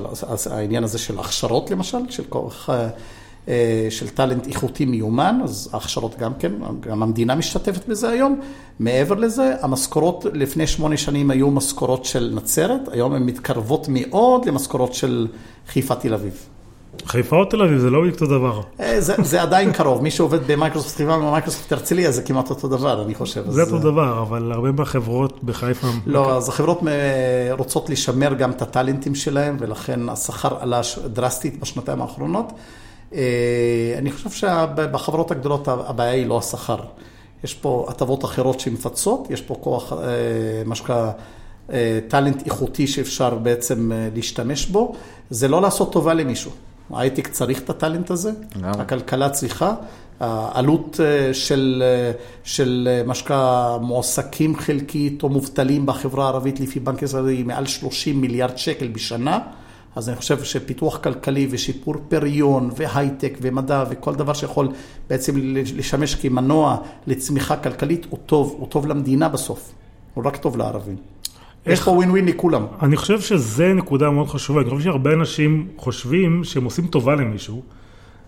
העניין 0.51 0.85
הזה 0.85 0.99
של 0.99 1.19
הכשרות 1.19 1.71
למשל, 1.71 1.99
של 2.11 2.25
כוח, 2.29 2.71
אה, 2.71 2.89
אה, 3.49 3.87
של 3.91 4.09
טאלנט 4.09 4.47
איכותי 4.47 4.85
מיומן, 4.85 5.41
אז 5.45 5.71
ההכשרות 5.73 6.19
גם 6.19 6.35
כן, 6.39 6.53
גם 6.81 7.03
המדינה 7.03 7.35
משתתפת 7.35 7.89
בזה 7.89 8.09
היום. 8.09 8.41
מעבר 8.79 9.15
לזה, 9.15 9.55
המשכורות 9.61 10.25
לפני 10.33 10.67
שמונה 10.67 10.97
שנים 10.97 11.31
היו 11.31 11.51
משכורות 11.51 12.05
של 12.05 12.33
נצרת, 12.35 12.81
היום 12.93 13.13
הן 13.13 13.23
מתקרבות 13.23 13.87
מאוד 13.89 14.45
למשכורות 14.45 14.95
של 14.95 15.27
חיפה 15.69 15.95
תל 15.95 16.15
אביב. 16.15 16.50
חיפה 17.07 17.37
או 17.37 17.45
תל 17.45 17.63
אביב, 17.63 17.79
זה 17.79 17.91
לא 17.91 18.07
אותו 18.07 18.27
דבר. 18.27 18.61
אה, 18.81 19.01
זה, 19.01 19.15
זה 19.23 19.43
עדיין 19.43 19.73
קרוב, 19.73 20.03
מי 20.03 20.11
שעובד 20.11 20.53
במייקרוסופט 20.53 20.97
חיפה 20.97 21.13
ומייקרוסופט 21.13 21.73
הרצליה 21.73 22.11
זה 22.11 22.23
כמעט 22.23 22.51
אותו 22.51 22.69
דבר, 22.69 23.03
אני 23.03 23.15
חושב. 23.15 23.51
זה 23.51 23.63
אז, 23.63 23.73
אותו 23.73 23.91
דבר, 23.91 24.23
אבל 24.23 24.53
הרבה 24.53 24.73
מהחברות 24.73 25.45
בחיפה... 25.45 25.87
לא, 26.07 26.37
אז 26.37 26.49
החברות 26.49 26.81
אה, 26.89 27.55
רוצות 27.59 27.91
לשמר 27.91 28.35
גם 28.35 28.51
את 28.51 28.63
הטאלנטים 28.63 29.15
שלהם, 29.15 29.57
ולכן 29.61 30.09
השכר 30.09 30.57
עלה 30.61 30.81
דרסטית 31.07 31.61
בשנתיים 31.61 32.03
האחרונות. 32.03 32.53
אה, 33.15 33.95
אני 33.99 34.13
חושב 34.13 34.31
שבחברות 34.31 35.31
הגדולות 35.31 35.69
הבעיה 35.69 36.13
היא 36.13 36.27
לא 36.27 36.39
השכר. 36.39 36.81
יש 37.45 37.55
פה 37.55 37.87
הטבות 37.89 38.25
אחרות 38.25 38.61
שמפצות, 38.61 39.27
יש 39.31 39.41
פה 39.41 39.55
כוח, 39.61 39.93
מה 40.67 40.75
שנקרא, 40.75 41.11
טאלנט 42.09 42.47
איכותי 42.47 42.87
שאפשר 42.87 43.35
בעצם 43.35 43.91
להשתמש 44.15 44.67
בו. 44.67 44.95
זה 45.31 45.49
לא 45.49 45.63
לעשות 45.63 45.93
טובה 45.93 46.15
למישהו. 46.15 46.51
ההייטק 46.93 47.29
צריך 47.29 47.61
את 47.61 47.71
הטאלנט 47.71 48.11
הזה. 48.11 48.31
הכלכלה 48.63 49.31
צריכה. 49.31 49.75
העלות 50.21 51.01
אה, 51.01 51.35
של, 51.35 51.83
אה, 51.87 52.13
של 52.45 52.89
אה, 52.91 53.03
מה 53.07 53.15
שנקרא 53.15 53.79
מועסקים 53.79 54.57
חלקית 54.57 55.23
או 55.23 55.29
מובטלים 55.29 55.87
בחברה 55.87 56.25
הערבית 56.25 56.61
לפי 56.61 56.81
בנק 56.81 57.03
ישראל 57.03 57.29
היא 57.29 57.45
מעל 57.45 57.67
30 57.67 58.21
מיליארד 58.21 58.59
שקל 58.59 58.89
בשנה. 58.89 59.39
אז 59.97 60.09
אני 60.09 60.17
חושב 60.17 60.45
שפיתוח 60.45 60.97
כלכלי 60.97 61.49
ושיפור 61.51 61.95
פריון 62.09 62.71
והייטק 62.77 63.39
ומדע 63.43 63.85
וכל 63.91 64.15
דבר 64.15 64.33
שיכול 64.33 64.69
בעצם 65.09 65.35
לשמש 65.77 66.15
כמנוע 66.15 66.77
לצמיחה 67.07 67.57
כלכלית 67.57 68.07
הוא 68.11 68.19
טוב, 68.27 68.57
הוא 68.59 68.69
טוב 68.69 68.87
למדינה 68.87 69.29
בסוף, 69.29 69.73
הוא 70.15 70.25
רק 70.27 70.37
טוב 70.37 70.57
לערבים. 70.57 70.97
יש 71.67 71.73
איך- 71.73 71.85
פה 71.85 71.91
ווין 71.91 72.11
ווין 72.11 72.27
לכולם. 72.27 72.67
אני 72.83 72.97
חושב 72.97 73.21
שזה 73.21 73.73
נקודה 73.73 74.11
מאוד 74.11 74.29
חשובה, 74.29 74.61
אני 74.61 74.71
חושב 74.71 74.85
שהרבה 74.85 75.13
אנשים 75.13 75.69
חושבים 75.77 76.45
שהם 76.45 76.65
עושים 76.65 76.87
טובה 76.87 77.15
למישהו, 77.15 77.63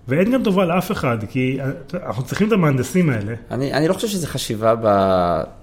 ואין 0.09 0.33
גם 0.33 0.42
טובה 0.42 0.64
לאף 0.64 0.92
אחד, 0.92 1.18
כי 1.31 1.59
אה, 1.61 1.71
אנחנו 2.07 2.25
צריכים 2.25 2.49
את 2.49 2.53
המהנדסים 2.53 3.11
האלה. 3.11 3.35
אני, 3.51 3.73
אני 3.73 3.88
לא 3.88 3.92
חושב 3.95 4.09
שזו 4.09 4.27
חשיבה, 4.27 4.75
ב, 4.83 4.87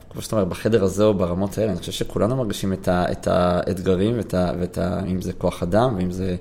כמו 0.09 0.21
שאתה 0.21 0.35
אומר, 0.35 0.45
בחדר 0.45 0.83
הזה 0.83 1.03
או 1.03 1.13
ברמות 1.13 1.57
האלה, 1.57 1.71
אני 1.71 1.79
חושב 1.79 1.91
שכולנו 1.91 2.35
מרגישים 2.35 2.73
את, 2.73 2.87
ה, 2.87 3.11
את 3.11 3.27
האתגרים, 3.27 4.17
ואת 4.17 4.33
ה, 4.33 4.51
ואת 4.59 4.77
ה, 4.77 4.99
אם 5.07 5.21
זה 5.21 5.33
כוח 5.33 5.63
אדם, 5.63 5.95
ואם 5.97 6.11
זה, 6.11 6.35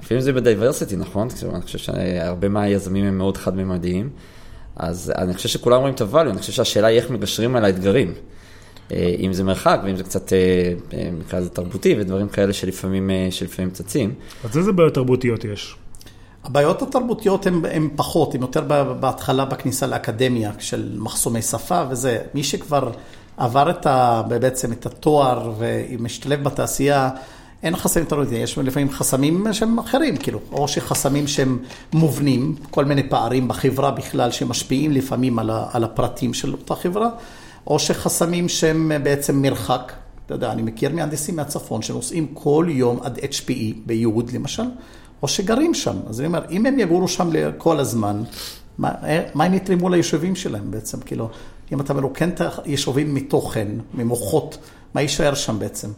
אפילו 0.00 0.20
אם 0.20 0.24
זה 0.24 0.32
בדייברסיטי, 0.32 0.96
נכון? 0.96 1.28
אני 1.54 1.62
חושב 1.62 1.78
שהרבה 1.78 2.48
מהיזמים 2.48 3.04
הם 3.04 3.18
מאוד 3.18 3.36
חד-ממדיים, 3.36 4.10
אז 4.76 5.12
אני 5.18 5.34
חושב 5.34 5.48
שכולם 5.48 5.80
רואים 5.80 5.94
את 5.94 6.00
הvalue, 6.00 6.30
אני 6.30 6.38
חושב 6.38 6.52
שהשאלה 6.52 6.86
היא 6.86 6.96
איך 6.98 7.10
מגשרים 7.10 7.56
על 7.56 7.64
האתגרים. 7.64 8.12
אה, 8.92 9.14
אם 9.18 9.32
זה 9.32 9.44
מרחק, 9.44 9.80
ואם 9.84 9.96
זה 9.96 10.04
קצת, 10.04 10.32
אה, 10.32 10.38
אה, 10.92 11.10
נקרא 11.20 11.38
לזה 11.38 11.50
תרבותי, 11.50 11.94
ודברים 11.98 12.28
כאלה 12.28 12.52
שלפעמים, 12.52 13.10
שלפעמים 13.30 13.70
צצים. 13.70 14.14
אז 14.44 14.58
איזה 14.58 14.72
בעיות 14.72 14.94
תרבותיות 14.94 15.44
יש? 15.44 15.76
הבעיות 16.44 16.82
התרבותיות 16.82 17.46
הן, 17.46 17.62
הן 17.70 17.88
פחות, 17.96 18.34
הן 18.34 18.40
יותר 18.40 18.60
בהתחלה 19.00 19.44
בכניסה 19.44 19.86
לאקדמיה 19.86 20.50
של 20.58 20.96
מחסומי 20.98 21.42
שפה 21.42 21.82
וזה. 21.90 22.18
מי 22.34 22.44
שכבר 22.44 22.90
עבר 23.36 23.70
את 23.70 23.86
ה, 23.86 24.22
בעצם 24.28 24.72
את 24.72 24.86
התואר 24.86 25.52
ומשתלב 25.58 26.44
בתעשייה, 26.44 27.10
אין 27.62 27.76
חסמים 27.76 28.06
תרבותיים, 28.06 28.42
יש 28.42 28.58
לפעמים 28.58 28.90
חסמים 28.90 29.46
שהם 29.52 29.78
אחרים, 29.78 30.16
כאילו, 30.16 30.40
או 30.52 30.68
שחסמים 30.68 31.26
שהם 31.26 31.58
מובנים, 31.92 32.54
כל 32.70 32.84
מיני 32.84 33.08
פערים 33.08 33.48
בחברה 33.48 33.90
בכלל 33.90 34.30
שמשפיעים 34.30 34.92
לפעמים 34.92 35.38
על, 35.38 35.50
ה, 35.50 35.66
על 35.72 35.84
הפרטים 35.84 36.34
של 36.34 36.52
אותה 36.52 36.74
חברה, 36.74 37.08
או 37.66 37.78
שחסמים 37.78 38.48
שהם 38.48 38.92
בעצם 39.02 39.42
מרחק. 39.42 39.92
אתה 40.26 40.34
יודע, 40.34 40.52
אני 40.52 40.62
מכיר 40.62 40.94
מהנדסים 40.94 41.36
מהצפון 41.36 41.82
שנוסעים 41.82 42.26
כל 42.34 42.66
יום 42.68 42.98
עד 43.02 43.18
HPE 43.18 43.74
ביהוד 43.86 44.30
למשל, 44.32 44.62
או 45.22 45.28
שגרים 45.28 45.74
שם. 45.74 45.96
אז 46.08 46.20
אני 46.20 46.26
אומר, 46.26 46.42
אם 46.50 46.66
הם 46.66 46.78
יגורו 46.78 47.08
שם 47.08 47.30
כל 47.58 47.78
הזמן, 47.80 48.22
מה, 48.78 48.90
אה, 49.02 49.22
מה 49.34 49.44
הם 49.44 49.54
יתרמו 49.54 49.88
ליישובים 49.88 50.36
שלהם 50.36 50.70
בעצם? 50.70 51.00
כאילו, 51.00 51.28
אם 51.72 51.80
אתה 51.80 51.94
מרוקן 51.94 52.28
את 52.28 52.40
היישובים 52.64 53.14
מתוכן, 53.14 53.68
ממוחות, 53.94 54.58
מה 54.94 55.00
יישאר 55.00 55.34
שם 55.34 55.58
בעצם? 55.58 55.88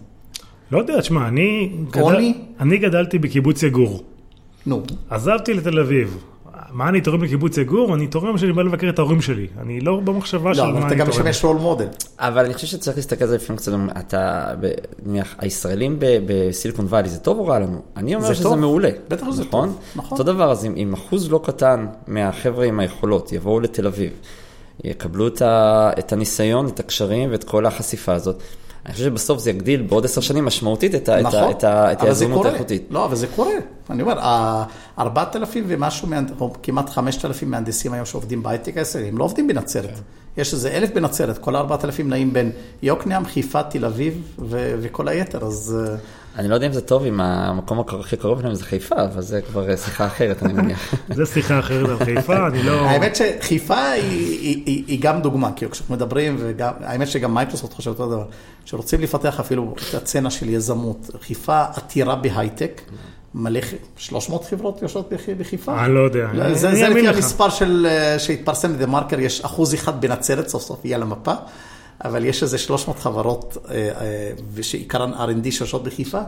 לא 0.70 0.78
יודע, 0.78 1.00
תשמע, 1.00 1.28
אני, 1.28 1.72
עוני? 2.00 2.34
אני 2.60 2.78
גדלתי 2.78 3.18
בקיבוץ 3.18 3.62
יגור. 3.62 4.02
נו, 4.66 4.82
עזבתי 5.10 5.54
לתל 5.54 5.80
אביב. 5.80 6.18
מה 6.72 6.88
אני 6.88 7.00
תורם 7.00 7.22
לקיבוץ 7.24 7.58
יגור? 7.58 7.94
אני 7.94 8.06
תורם 8.06 8.38
שאני 8.38 8.52
בא 8.52 8.62
לבקר 8.62 8.88
את 8.88 8.98
ההורים 8.98 9.20
שלי. 9.20 9.46
אני 9.60 9.80
לא 9.80 10.00
במחשבה 10.04 10.54
של 10.54 10.60
לא, 10.60 10.66
מה 10.66 10.70
אבל 10.72 10.78
אתה 10.80 10.88
אני 10.88 10.96
גם 10.96 11.06
תורם. 11.10 11.20
משמש 11.20 11.44
רול 11.44 11.56
מודל. 11.56 11.86
אבל 12.18 12.44
אני 12.44 12.54
חושב 12.54 12.66
שצריך 12.66 12.96
להסתכל 12.96 13.24
על 13.24 13.30
זה 13.30 13.36
לפעמים 13.36 13.58
קצת, 13.58 13.72
אתה, 13.98 14.54
ב- 14.60 14.70
נניח, 15.06 15.34
הישראלים 15.38 15.96
ב- 15.98 16.18
בסיליקון 16.26 16.84
וואלי, 16.86 17.08
זה 17.08 17.18
טוב 17.18 17.38
או 17.38 17.46
רע 17.46 17.58
לנו? 17.58 17.82
אני 17.96 18.14
אומר 18.14 18.26
זה 18.26 18.34
שזה. 18.34 18.48
מעולה. 18.56 18.90
בטח 19.08 19.26
שזה 19.30 19.44
נכון? 19.44 19.68
טוב, 19.68 19.78
נכון. 19.96 20.18
אותו 20.18 20.32
דבר, 20.32 20.50
אז 20.52 20.64
אם, 20.64 20.92
אחוז 20.92 21.30
לא 21.30 21.40
קטן 21.44 21.86
מהחבר'ה 22.06 22.64
עם 22.66 22.80
היכולות 22.80 23.32
יבואו 23.32 23.60
לתל 23.60 23.86
אביב, 23.86 24.10
יקבלו 24.84 25.28
את 25.98 26.12
הניסיון, 26.12 26.66
את 26.66 26.80
הקשרים 26.80 27.30
ואת 27.32 27.44
כל 27.44 27.66
החשיפה 27.66 28.12
הזאת, 28.14 28.42
אני 28.86 28.92
חושב 28.92 29.04
שבסוף 29.04 29.38
זה 29.38 29.50
יגדיל 29.50 29.82
בעוד 29.82 30.04
עשר 30.04 30.20
שנים 30.20 30.44
משמעותית 30.44 30.94
את, 30.94 31.08
ה- 31.08 31.20
את, 31.20 31.26
את, 31.26 31.64
נכון, 31.64 32.08
היזמות. 32.08 32.46
האיכותית. 32.46 32.86
לא, 32.90 33.04
אבל 33.04 33.14
זה 33.16 33.26
קורה. 33.26 33.52
אני 33.90 34.02
אומר, 34.02 34.18
ה- 34.20 34.64
4,000 34.98 35.64
ומשהו, 35.68 36.08
או 36.40 36.52
כמעט 36.62 36.90
5,000 36.90 37.50
מהנדסים 37.50 37.92
היום 37.92 38.06
שעובדים 38.06 38.42
בהייטק 38.42 38.76
הישראלי, 38.76 39.08
הם 39.08 39.18
לא 39.18 39.24
עובדים 39.24 39.48
בנצרת. 39.48 39.90
כן. 39.90 40.00
יש 40.40 40.52
איזה 40.52 40.70
אלף 40.70 40.90
בנצרת, 40.90 41.38
כל 41.38 41.56
ה-4,000 41.56 42.02
נעים 42.04 42.32
בין 42.32 42.50
יוקנעם, 42.82 43.24
חיפה, 43.24 43.62
תל 43.62 43.84
אביב 43.84 44.22
וכל 44.80 45.08
היתר, 45.08 45.44
אז... 45.46 45.76
אני 46.38 46.48
לא 46.48 46.54
יודע 46.54 46.66
אם 46.66 46.72
זה 46.72 46.80
טוב, 46.80 47.04
אם 47.04 47.20
המקום 47.20 47.80
הכי 48.00 48.16
קרוב 48.16 48.38
אליהם 48.38 48.54
זה 48.54 48.64
חיפה, 48.64 48.94
אבל 49.04 49.22
זה 49.22 49.40
כבר 49.42 49.70
אה, 49.70 49.76
שיחה 49.76 50.06
אחרת, 50.06 50.42
אני 50.42 50.52
מניח. 50.52 50.94
זה 51.16 51.26
שיחה 51.26 51.58
אחרת 51.58 51.88
על 51.88 52.04
חיפה, 52.04 52.46
אני 52.46 52.62
לא... 52.62 52.72
האמת 52.86 53.16
שחיפה 53.16 53.88
היא, 53.90 54.98
גם 55.02 55.22
דוגמה, 55.22 55.52
כאילו 55.52 55.70
כשאנחנו 55.70 55.94
מדברים, 55.94 56.36
וגם, 56.38 56.72
האמת 56.80 57.08
שגם 57.08 57.34
מייקרוסופט 57.34 57.74
חושב 57.74 57.90
אותו 57.90 58.06
דבר, 58.06 58.24
כשרוצים 58.64 59.00
לפתח 59.00 59.40
אפילו 59.40 59.74
את 59.90 59.94
הצצנה 59.94 60.30
של 60.30 60.48
יזמות, 60.48 61.10
חיפה 61.26 61.62
עתירה 61.62 62.16
בהייטק, 62.16 62.82
מלא, 63.34 63.60
300 63.96 64.44
חברות 64.44 64.82
יושבות 64.82 65.12
בח- 65.12 65.28
בחיפה. 65.38 65.84
אני 65.84 65.94
לא 65.94 66.00
יודע. 66.00 66.28
זה, 66.54 66.68
אני 66.68 66.76
זה 66.78 66.88
אאמין 66.88 67.04
לפי. 67.06 67.16
המספר 67.16 67.48
של, 67.50 67.86
אה, 67.90 68.18
שהתפרסם 68.18 68.72
בדה 68.72 68.86
מרקר, 68.86 69.20
יש 69.20 69.40
אחוז 69.44 69.74
אחד 69.74 70.00
בנצרת, 70.00 70.48
סוף 70.48 70.62
סוף 70.62 70.84
יהיה 70.84 70.96
על 70.96 71.02
המפה, 71.02 71.32
אבל 72.04 72.24
יש 72.24 72.42
איזה 72.42 72.58
300 72.58 72.98
חברות 72.98 73.56
אה, 73.70 73.74
אה, 73.74 74.30
ושעיקרן 74.54 75.12
R&D 75.14 75.50
שיושבות 75.50 75.84
בחיפה. 75.84 76.20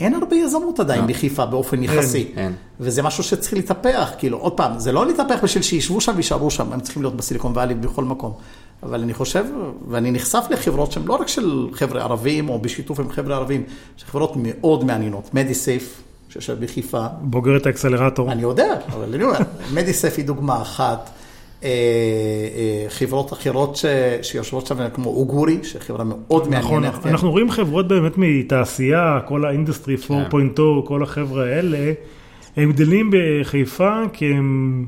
אין 0.00 0.14
הרבה 0.14 0.36
יזמות 0.36 0.80
עדיין 0.80 1.06
בחיפה 1.06 1.46
באופן 1.46 1.82
יחסי. 1.82 2.32
אין. 2.36 2.52
וזה 2.80 3.02
משהו 3.02 3.24
שצריך 3.24 3.52
לטפח, 3.52 4.10
כאילו, 4.18 4.38
עוד 4.38 4.52
פעם, 4.52 4.78
זה 4.78 4.92
לא 4.92 5.06
לטפח 5.06 5.38
בשביל 5.42 5.62
שישבו 5.62 6.00
שם 6.00 6.12
ויישארו 6.14 6.50
שם, 6.50 6.72
הם 6.72 6.80
צריכים 6.80 7.02
להיות 7.02 7.16
בסיליקון 7.16 7.52
וואלי 7.52 7.74
בכל 7.74 8.04
מקום. 8.04 8.32
אבל 8.82 9.00
אני 9.00 9.14
חושב, 9.14 9.44
ואני 9.88 10.10
נחשף 10.10 10.46
לחברות 10.50 10.92
שהן 10.92 11.04
לא 11.06 11.14
רק 11.14 11.28
של 11.28 11.68
חבר'ה 11.72 12.02
ערבים, 12.02 12.48
או 12.48 12.58
בשיתוף 12.58 13.00
עם 13.00 13.10
חבר'ה 13.10 13.36
ערבים, 13.36 13.62
שחברות 13.96 14.32
מאוד 14.36 14.84
מעניינות. 14.84 15.34
מדיסייף, 15.34 16.02
שיושב 16.28 16.64
בחיפה, 16.64 17.06
בוגרת 17.20 17.66
האקסלרטור. 17.66 18.32
אני 18.32 18.42
יודע, 18.42 18.74
אבל 18.92 19.14
אני 19.14 19.24
אומר, 19.24 19.38
מדיסף 19.74 20.14
היא 20.16 20.24
דוגמה 20.24 20.62
אחת. 20.62 21.10
אה, 21.64 21.68
אה, 21.68 22.86
חברות 22.88 23.32
אחרות 23.32 23.76
ש, 23.76 23.84
שיושבות 24.22 24.66
שם, 24.66 24.88
כמו 24.94 25.10
אוגורי, 25.10 25.58
שחברה 25.62 26.04
מאוד 26.04 26.48
נכון, 26.50 26.74
מעניינת. 26.74 27.02
כן. 27.02 27.08
אנחנו 27.08 27.30
רואים 27.30 27.50
חברות 27.50 27.88
באמת 27.88 28.12
מתעשייה, 28.16 29.20
כל 29.26 29.44
ה 29.44 29.50
industry 29.50 29.96
4.0, 29.96 30.60
כל 30.84 31.02
החבר'ה 31.02 31.44
האלה, 31.44 31.92
הם 32.56 32.72
גדלים 32.72 33.10
בחיפה 33.12 34.02
כי 34.12 34.32
הם 34.32 34.86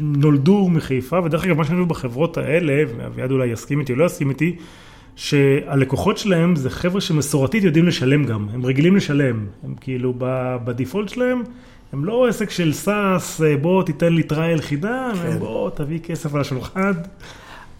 נולדו 0.00 0.68
מחיפה, 0.70 1.20
ודרך 1.24 1.44
אגב, 1.44 1.56
מה 1.56 1.64
שאני 1.64 1.76
רואה 1.76 1.88
בחברות 1.88 2.38
האלה, 2.38 2.82
ואביעד 2.96 3.30
אולי 3.30 3.46
יסכים 3.46 3.80
איתי 3.80 3.92
או 3.92 3.98
לא 3.98 4.04
יסכים 4.04 4.30
איתי, 4.30 4.56
שהלקוחות 5.16 6.18
שלהם 6.18 6.56
זה 6.56 6.70
חבר'ה 6.70 7.00
שמסורתית 7.00 7.64
יודעים 7.64 7.86
לשלם 7.86 8.24
גם, 8.24 8.48
הם 8.52 8.66
רגילים 8.66 8.96
לשלם, 8.96 9.46
הם 9.64 9.74
כאילו 9.80 10.14
ב 10.64 10.69
default 10.69 11.08
שלהם, 11.08 11.42
הם 11.92 12.04
לא 12.04 12.26
עסק 12.28 12.50
של 12.50 12.72
SaaS, 12.72 13.40
אה, 13.40 13.56
בוא 13.56 13.82
תיתן 13.82 14.12
לי 14.12 14.22
trial 14.22 14.60
חידה, 14.60 15.10
כן. 15.22 15.38
בוא 15.38 15.70
תביא 15.70 15.98
כסף 15.98 16.34
על 16.34 16.40
השולחן. 16.40 16.92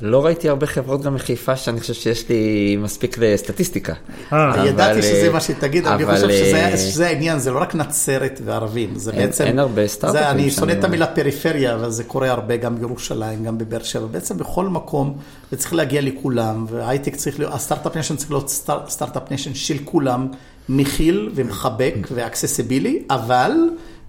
לא 0.01 0.25
ראיתי 0.25 0.49
הרבה 0.49 0.67
חברות 0.67 1.03
גם 1.03 1.15
מחיפה 1.15 1.57
שאני 1.57 1.81
חושב 1.81 1.95
שיש 1.95 2.29
לי 2.29 2.77
מספיק 2.77 3.19
לסטטיסטיקה. 3.19 3.93
אה, 4.33 4.55
אבל, 4.55 4.67
ידעתי 4.67 5.03
שזה 5.03 5.27
אה, 5.27 5.33
מה 5.33 5.41
שתגיד, 5.41 5.87
אבל 5.87 6.05
אני 6.05 6.15
חושב 6.15 6.29
שזה- 6.29 6.77
שזה 6.77 7.07
העניין, 7.07 7.39
זה 7.39 7.51
לא 7.51 7.59
רק 7.59 7.75
נצרת 7.75 8.41
וערבים, 8.45 8.91
זה 8.97 9.11
אין- 9.11 9.27
בעצם... 9.27 9.45
אין 9.45 9.59
הרבה 9.59 9.89
סטארט-אפים 9.89 10.23
זה- 10.25 10.31
אני 10.31 10.51
שונא 10.51 10.73
את. 10.73 10.85
המילה 10.85 11.07
פריפריה, 11.07 11.75
אבל 11.75 11.91
זה 11.91 12.05
קורה 12.05 12.31
הרבה 12.31 12.57
גם 12.57 12.79
בירושלים, 12.79 13.45
גם 13.45 13.59
בבאר 13.59 13.83
שבע, 13.83 14.07
בעצם 14.07 14.39
בכל 14.39 14.67
מקום, 14.67 15.17
וצריך 15.53 15.75
להגיע 15.75 16.01
לכולם, 16.01 16.67
וההייטק 16.71 17.15
צריך 17.17 17.39
להיות, 17.39 17.55
ה 17.55 17.59
start-up 17.59 17.95
nation 17.95 18.17
צריך 18.17 18.31
להיות 18.31 18.49
star- 18.51 18.89
start-up 18.89 19.31
nation 19.31 19.55
של 19.55 19.77
כולם, 19.85 20.29
מכיל 20.69 21.31
ומחבק 21.35 21.95
ו 22.15 22.22
accessible, 22.22 23.03
אבל... 23.11 23.53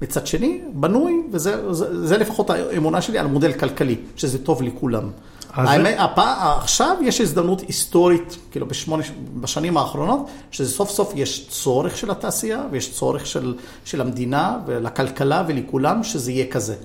מצד 0.02 0.28
שני, 0.28 0.62
בנוי, 0.74 1.22
וזה 1.32 1.74
זה, 1.74 2.08
זה 2.08 2.18
לפחות 2.18 2.50
האמונה 2.50 3.02
שלי 3.02 3.18
על 3.18 3.28
מודל 3.28 3.54
כלכלי, 3.54 3.96
שזה 4.16 4.44
טוב 4.44 4.62
לכולם. 4.62 5.10
האמת, 5.54 5.96
הפע... 6.00 6.58
עכשיו 6.58 6.98
יש 7.02 7.22
הזדמנות 7.22 7.62
היסטורית, 7.62 8.38
כאילו 8.52 8.68
בשמונה, 8.68 9.04
בשנים 9.36 9.78
האחרונות, 9.78 10.28
שזה 10.52 10.72
סוף 10.72 10.90
סוף 10.90 11.14
יש 11.16 11.48
צורך 11.50 11.98
של 11.98 12.12
התעשייה 12.12 12.64
ויש 12.72 12.94
צורך 12.94 13.26
של, 13.26 13.56
של 13.86 14.02
המדינה 14.02 14.58
ולכלכלה 14.66 15.44
ולכולם 15.48 16.04
שזה 16.04 16.32
יהיה 16.32 16.46
כזה. 16.52 16.76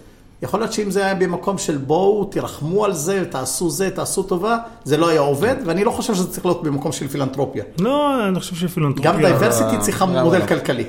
יכול 0.43 0.61
להיות 0.61 0.73
שאם 0.73 0.91
זה 0.91 1.05
היה 1.05 1.15
במקום 1.15 1.59
של 1.59 1.77
בואו, 1.77 2.25
תרחמו 2.25 2.85
על 2.85 2.93
זה, 2.93 3.25
תעשו 3.31 3.71
זה, 3.71 3.91
תעשו 3.91 4.23
טובה, 4.23 4.59
זה 4.85 4.97
לא 4.97 5.09
היה 5.09 5.21
עובד, 5.21 5.55
ואני 5.65 5.85
לא 5.85 5.91
חושב 5.91 6.15
שזה 6.15 6.33
צריך 6.33 6.47
להיות 6.47 6.63
במקום 6.63 6.93
של 6.93 7.09
פילנטרופיה. 7.09 7.65
לא, 7.79 8.29
אני 8.29 8.41
חושב 8.41 8.55
שפילנטרופיה... 8.55 9.13
גם 9.13 9.21
diversity 9.21 9.79
צריכה 9.81 10.07
מודל? 10.07 10.47
כלכלי. 10.47 10.85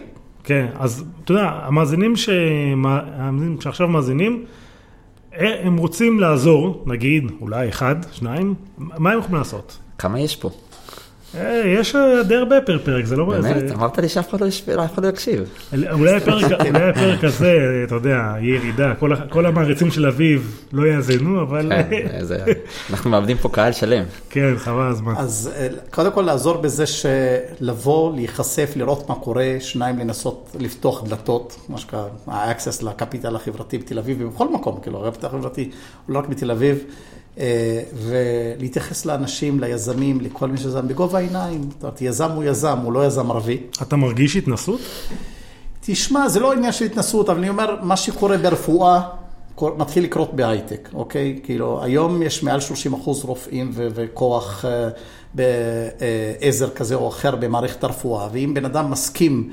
כן, 0.50 0.68
אז 0.80 1.06
אתה 1.24 1.32
יודע, 1.32 1.60
המאזינים, 1.64 2.16
שמה- 2.16 3.02
המאזינים 3.16 3.62
שעכשיו 3.62 3.88
מאזינים, 3.88 4.46
אה, 5.34 5.66
הם 5.68 5.78
רוצים 5.78 6.20
לעזור, 6.20 6.84
נגיד, 6.88 7.32
אולי 7.42 7.70
אחד, 7.70 7.96
שניים, 8.12 8.54
מה 8.78 9.12
הם 9.12 9.20
יכולים 9.20 9.36
לעשות? 9.38 9.78
כמה 9.98 10.20
יש 10.20 10.36
פה? 10.36 10.50
אה, 11.38 11.62
יש 11.66 11.96
אה, 11.96 12.24
די 12.24 12.36
הרבה 12.36 12.62
פר 12.62 12.78
פרק, 12.84 13.06
זה 13.06 13.16
לא... 13.16 13.26
באמת? 13.26 13.68
זה- 13.70 13.76
אמרת 13.76 13.98
לי 14.00 14.10
שאף 14.10 14.30
אחד 14.30 14.42
לא 14.42 14.48
אחד 14.86 15.04
לא 15.04 15.10
יקשיב. 15.10 15.44
אולי 15.92 16.16
הפרק, 16.16 16.44
אולי 16.68 16.90
הפרק 16.90 17.24
הזה, 17.24 17.54
אתה 17.88 17.96
יודע, 17.96 18.10
יהיה 18.42 18.56
ירידה, 18.56 18.94
כל, 19.30 19.46
המעריצים 19.46 19.92
של 19.92 20.06
אביב 20.08 20.62
לא 20.74 20.88
יאזינו, 20.88 21.42
אבל 21.42 21.72
כן, 21.90 22.08
זה- 22.22 22.44
אנחנו 22.90 23.10
מאבדים 23.10 23.38
פה 23.38 23.50
קהל 23.50 23.72
שלם. 23.72 24.04
כן, 24.30 24.54
חבל 24.58 24.88
הזמן. 24.88 25.14
אז 25.18 25.50
אה, 25.56 25.68
קודם 25.92 26.12
כל 26.12 26.22
לעזור 26.22 26.58
בזה 26.58 26.84
שלבוא, 26.86 28.16
להיחשף, 28.16 28.74
לראות 28.76 29.10
מה 29.10 29.16
קורה, 29.16 29.46
שניים, 29.60 30.00
לנסות 30.00 30.56
לפתוח 30.60 31.04
דלתות, 31.08 31.60
מה 31.70 31.78
שנקרא, 31.78 32.04
ה-access 32.28 32.86
לקפיטל 32.86 33.36
החברתי 33.36 33.78
בתל 33.78 34.00
אביב 34.00 34.18
ובכל 34.22 34.54
מקום, 34.54 34.80
כאילו, 34.82 35.08
הקפיטל 35.08 35.28
החברתי 35.28 35.70
הוא 36.08 36.14
לא 36.14 36.20
רק 36.20 36.28
בתל 36.30 36.52
אביב, 36.52 36.78
ולהתייחס 37.94 39.06
לאנשים, 39.06 39.60
ליזמים, 39.60 40.22
לכל 40.22 40.48
מי 40.48 40.58
שזה 40.58 40.82
בגובה 40.82 41.18
העיניים. 41.18 41.62
זאת 41.72 41.84
אומרת, 41.84 42.02
יזם 42.02 42.32
הוא 42.32 42.44
יזם, 42.44 42.80
הוא 42.84 42.94
לא 42.94 43.06
יזם 43.06 43.32
ערבי. 43.32 43.58
אתה 43.82 43.96
מרגיש 43.96 44.36
התנסות? 44.36 44.80
תשמע, 45.82 46.30
זה 46.30 46.40
לא 46.40 46.54
עניין 46.54 46.72
של 46.72 46.86
התנסות, 46.86 47.30
אבל 47.30 47.40
אני 47.40 47.50
אומר, 47.50 47.76
מה 47.82 47.98
שקורה 47.98 48.38
ברפואה, 48.38 49.02
מתחיל 49.78 50.04
לקרות 50.04 50.34
בהייטק, 50.34 50.90
אוקיי? 50.94 51.40
כאילו, 51.44 51.84
היום 51.84 52.22
יש 52.22 52.44
מעל 52.44 52.60
30 52.60 52.94
אחוז 52.94 53.24
רופאים 53.24 53.72
ו- 53.74 53.88
וכוח 53.94 54.66
אה, 54.66 54.90
בעזר 55.34 56.70
כזה 56.70 56.96
או 56.96 57.08
אחר 57.08 57.36
במערכת 57.36 57.84
הרפואה, 57.84 58.28
ואם 58.32 58.54
בן 58.54 58.66
אדם 58.66 58.92
מסכים 58.92 59.50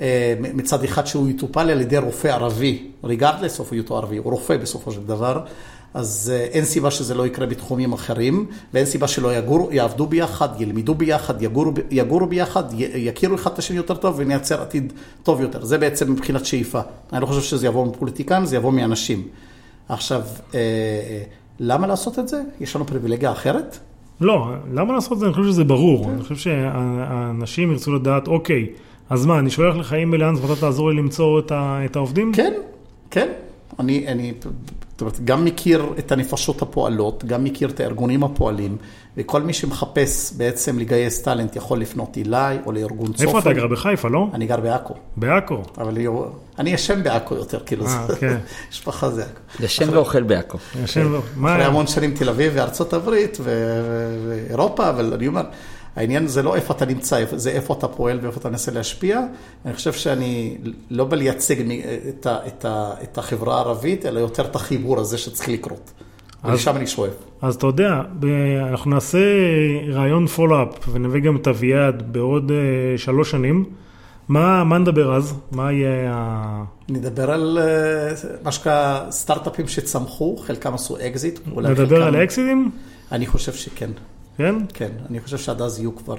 אה, 0.00 0.34
מצד 0.40 0.84
אחד 0.84 1.06
שהוא 1.06 1.28
יטופל 1.28 1.70
על 1.70 1.80
ידי 1.80 1.98
רופא 1.98 2.28
ערבי, 2.28 2.86
regardless 3.04 3.60
of 3.60 3.64
היותו 3.70 3.96
ערבי, 3.96 4.16
הוא 4.16 4.32
רופא 4.32 4.56
בסופו 4.56 4.92
של 4.92 5.06
דבר, 5.06 5.40
אז 5.96 6.32
אה, 6.34 6.44
אין 6.44 6.64
סיבה 6.64 6.90
שזה 6.90 7.14
לא 7.14 7.26
יקרה 7.26 7.46
בתחומים 7.46 7.92
אחרים, 7.92 8.46
ואין 8.74 8.86
סיבה 8.86 9.08
שלא 9.08 9.34
יגורו, 9.34 9.72
יעבדו 9.72 10.06
ביחד, 10.06 10.48
ילמדו 10.60 10.94
ביחד, 10.94 11.42
יגורו, 11.42 11.72
יגורו 11.90 12.26
ביחד, 12.26 12.64
יכירו 12.78 13.34
אחד 13.34 13.52
את 13.52 13.58
השני 13.58 13.76
יותר 13.76 13.94
טוב 13.94 14.14
ונייצר 14.18 14.62
עתיד 14.62 14.92
טוב 15.22 15.40
יותר. 15.40 15.64
זה 15.64 15.78
בעצם 15.78 16.12
מבחינת 16.12 16.46
שאיפה. 16.46 16.80
אני 17.12 17.20
לא 17.20 17.26
חושב 17.26 17.40
שזה 17.40 17.66
יבוא 17.66 17.86
מפוליטיקאים, 17.86 18.44
זה 18.44 18.56
יבוא 18.56 18.72
מאנשים. 18.72 19.22
עכשיו, 19.88 20.20
אה, 20.54 20.58
אה, 20.60 21.22
למה 21.60 21.86
לעשות 21.86 22.18
את 22.18 22.28
זה? 22.28 22.42
יש 22.60 22.76
לנו 22.76 22.86
פריבילגיה 22.86 23.32
אחרת? 23.32 23.78
לא, 24.20 24.46
למה 24.72 24.94
לעשות 24.94 25.12
את 25.12 25.18
זה? 25.18 25.26
אני 25.26 25.34
חושב 25.34 25.48
שזה 25.48 25.64
ברור. 25.64 26.10
אני 26.10 26.22
חושב 26.22 26.36
שהאנשים 26.36 27.72
ירצו 27.72 27.92
לדעת, 27.92 28.28
אוקיי, 28.28 28.66
אז 29.10 29.26
מה, 29.26 29.38
אני 29.38 29.50
שולח 29.50 29.76
לך 29.76 29.92
אימייל 29.92 30.24
לאנס 30.24 30.38
ואתה 30.42 30.60
תעזור 30.60 30.90
לי 30.90 30.96
למצוא 30.96 31.38
את 31.38 31.52
ה- 31.52 31.80
את 31.84 31.96
העובדים? 31.96 32.32
כן, 32.32 32.52
כן. 33.10 33.28
אני, 33.78 34.08
אני 34.08 34.32
זאת 34.96 35.00
אומרת, 35.00 35.20
גם 35.24 35.44
מכיר 35.44 35.86
את 35.98 36.12
הנפשות 36.12 36.62
הפועלות, 36.62 37.24
גם 37.24 37.44
מכיר 37.44 37.68
את 37.68 37.80
הארגונים 37.80 38.24
הפועלים, 38.24 38.76
וכל 39.16 39.42
מי 39.42 39.52
שמחפש 39.52 40.32
בעצם 40.36 40.78
לגייס 40.78 41.22
טאלנט 41.22 41.56
יכול 41.56 41.80
לפנות 41.80 42.18
אליי 42.18 42.58
או 42.66 42.72
לארגון 42.72 43.12
צופן. 43.12 43.26
איפה 43.26 43.38
אתה 43.38 43.52
גר? 43.52 43.66
בחיפה, 43.66 44.08
לא? 44.08 44.26
אני 44.34 44.46
גר 44.46 44.60
בעכו, 44.60 44.94
בעכו. 45.16 45.62
אבל 45.78 45.96
אני 46.58 46.70
ישן 46.70 47.02
בעכו 47.02 47.34
יותר, 47.34 47.60
כאילו, 47.66 47.86
אה, 47.86 48.06
זה- 48.08 48.16
כן. 48.16 48.36
משפחה 48.70 49.10
זה 49.10 49.22
עכו. 49.22 49.64
ישן 49.64 49.88
ואוכל 49.94 50.22
בעכו. 50.22 50.58
ישן. 50.84 51.12
מה 51.36 51.52
אחרי? 51.54 51.64
המון 51.64 51.86
שנים 51.86 52.14
תל 52.14 52.28
אביב 52.28 52.52
וארצות 52.56 52.92
הברית 52.92 53.38
ואירופה, 53.42 54.88
אבל 54.90 55.12
אני 55.14 55.26
אומר, 55.26 55.42
העניין 55.96 56.26
זה 56.26 56.42
לא 56.42 56.54
איפה 56.54 56.74
אתה 56.74 56.86
נמצא, 56.86 57.24
זה 57.36 57.50
איפה 57.50 57.74
אתה 57.74 57.88
פועל 57.88 58.18
ואיפה 58.22 58.40
אתה 58.40 58.50
מנסה 58.50 58.72
להשפיע. 58.72 59.20
אני 59.64 59.74
חושב 59.74 59.92
שאני 59.92 60.56
לא 60.90 61.04
בא 61.04 61.16
לייצג 61.16 61.56
את, 62.08 62.26
ה- 62.26 62.38
את, 62.46 62.64
ה- 62.64 62.90
את 63.02 63.18
החברה 63.18 63.56
הערבית, 63.56 64.06
אלא 64.06 64.20
יותר 64.20 64.44
את 64.44 64.56
החיבור 64.56 65.00
הזה 65.00 65.18
שצריך 65.18 65.48
לקרות. 65.48 65.90
ולשם 66.44 66.76
אני 66.76 66.86
שואף. 66.86 67.12
אז 67.42 67.54
אתה 67.54 67.66
יודע, 67.66 68.00
אנחנו 68.70 68.90
נעשה 68.90 69.18
ראיון 69.92 70.26
follow-up 70.26 70.68
ונביא 70.92 71.20
גם 71.20 71.36
את 71.36 71.48
אביעד 71.48 72.12
בעוד 72.12 72.50
אה, 72.52 72.98
שלוש 72.98 73.30
שנים. 73.30 73.64
מה 74.28 74.64
מה 74.64 74.78
נדבר 74.78 75.16
אז? 75.16 75.34
מה 75.52 75.72
יהיה 75.72 76.10
ה... 76.14 76.64
נדבר 76.88 77.30
על 77.30 77.58
אה, 77.60 78.12
מה 78.44 78.52
שנקרא 78.52 79.00
סטארט-אפים 79.10 79.68
שצמחו, 79.68 80.36
חלקם 80.36 80.74
עשו 80.74 80.96
אקזיט. 81.00 81.38
נדבר 81.56 81.74
חלקם- 81.86 82.02
על 82.02 82.16
אקזיטים? 82.24 82.70
אני 83.12 83.26
חושב 83.26 83.52
שכן. 83.52 83.90
כן? 84.36 84.54
כן, 84.74 84.90
אני 85.10 85.20
חושב 85.20 85.38
שעד 85.38 85.62
אז 85.62 85.78
יהיו 85.78 85.96
כבר... 85.96 86.16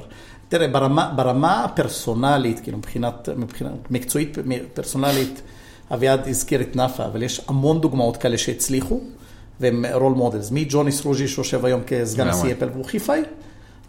תראה, 0.49 0.67
ברמה, 0.67 1.13
ברמה 1.15 1.63
הפרסונלית, 1.63 2.59
כאילו 2.59 2.77
מבחינת, 2.77 3.29
מבחינת 3.37 3.91
מקצועית 3.91 4.37
פרסונלית, 4.73 5.41
אביעד 5.93 6.27
הזכיר 6.27 6.61
את 6.61 6.75
נאפה, 6.75 7.05
אבל 7.05 7.23
יש 7.23 7.41
המון 7.47 7.81
דוגמאות 7.81 8.17
כאלה 8.17 8.37
שהצליחו, 8.37 8.99
והם 9.59 9.85
role 9.93 10.13
models. 10.13 10.51
מג'וני 10.51 10.91
סרוג'י 10.91 11.27
שיושב 11.27 11.65
היום 11.65 11.81
כסגן. 11.87 12.27
נשיא 12.27 12.51
אפל 12.51 12.69
והוא 12.73 12.85
חיפאי, 12.85 13.21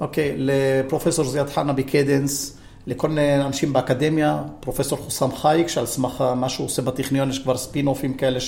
אוקיי, 0.01 0.35
לפרופסור 0.37 1.25
זיאד 1.25 1.51
חנה 1.51 1.73
בקדנס, 1.73 2.59
לכל 2.87 3.09
מיני 3.09 3.45
אנשים 3.45 3.73
באקדמיה, 3.73 4.43
פרופסור 4.61 4.99
חוסם 4.99 5.33
חייק, 5.33 5.69
שעל 5.69 5.87
סמך 5.87 6.25
מה 6.37 6.49
שהוא 6.49 6.67
עושה 6.67 6.83
בטכניון, 6.83 7.31
יש 7.31 7.39
כבר 7.39 7.57
ספין-אופים 7.57 8.15
כאלה 8.15 8.39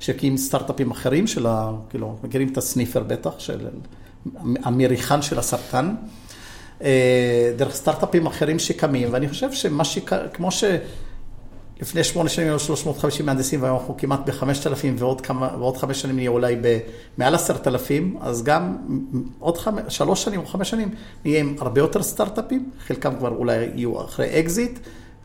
שהקים 0.00 0.36
סטארט-אפים 0.36 0.90
אחרים 0.90 1.26
של 1.26 1.46
ה... 1.46 1.70
כאילו, 1.90 2.16
מכירים 2.24 2.48
את 2.48 2.58
הסניפר 2.58 3.02
בטח, 3.02 3.38
של 3.38 3.68
המריחן 4.64 5.22
של 5.22 5.38
הסרטן. 5.38 5.94
אה, 6.82 7.52
דרך 7.56 7.74
סטארט-אפים 7.74 8.26
אחרים 8.26 8.58
שקמים, 8.58 9.08
ואני 9.10 9.28
חושב 9.28 9.52
שמה 9.52 9.84
ש... 9.84 9.98
כמו 10.32 10.48
שלפני 10.50 12.04
שמונה 12.04 12.28
שנים 12.28 12.48
היו 12.48 12.58
350 12.58 13.26
מהנדסים 13.26 13.62
והיום 13.62 13.78
אנחנו 13.78 13.96
כמעט 13.96 14.20
ב-5,000 14.26 14.86
ועוד, 14.96 15.22
ועוד 15.58 15.76
חמש 15.76 16.00
שנים 16.00 16.16
נהיה 16.16 16.30
אולי 16.30 16.56
במעל 17.16 17.34
10,000, 17.34 18.16
אז 18.20 18.42
גם 18.42 18.76
עוד 19.38 19.58
חמש, 19.58 19.82
שלוש 19.88 20.24
שנים 20.24 20.40
או 20.40 20.46
חמש 20.46 20.70
שנים 20.70 20.94
נהיה 21.24 21.40
עם 21.40 21.56
הרבה 21.60 21.80
יותר 21.80 22.02
סטארט-אפים, 22.02 22.70
חלקם 22.86 23.16
כבר 23.18 23.30
אולי 23.30 23.56
יהיו 23.74 24.04
אחרי 24.04 24.40
אקזיט, 24.40 24.78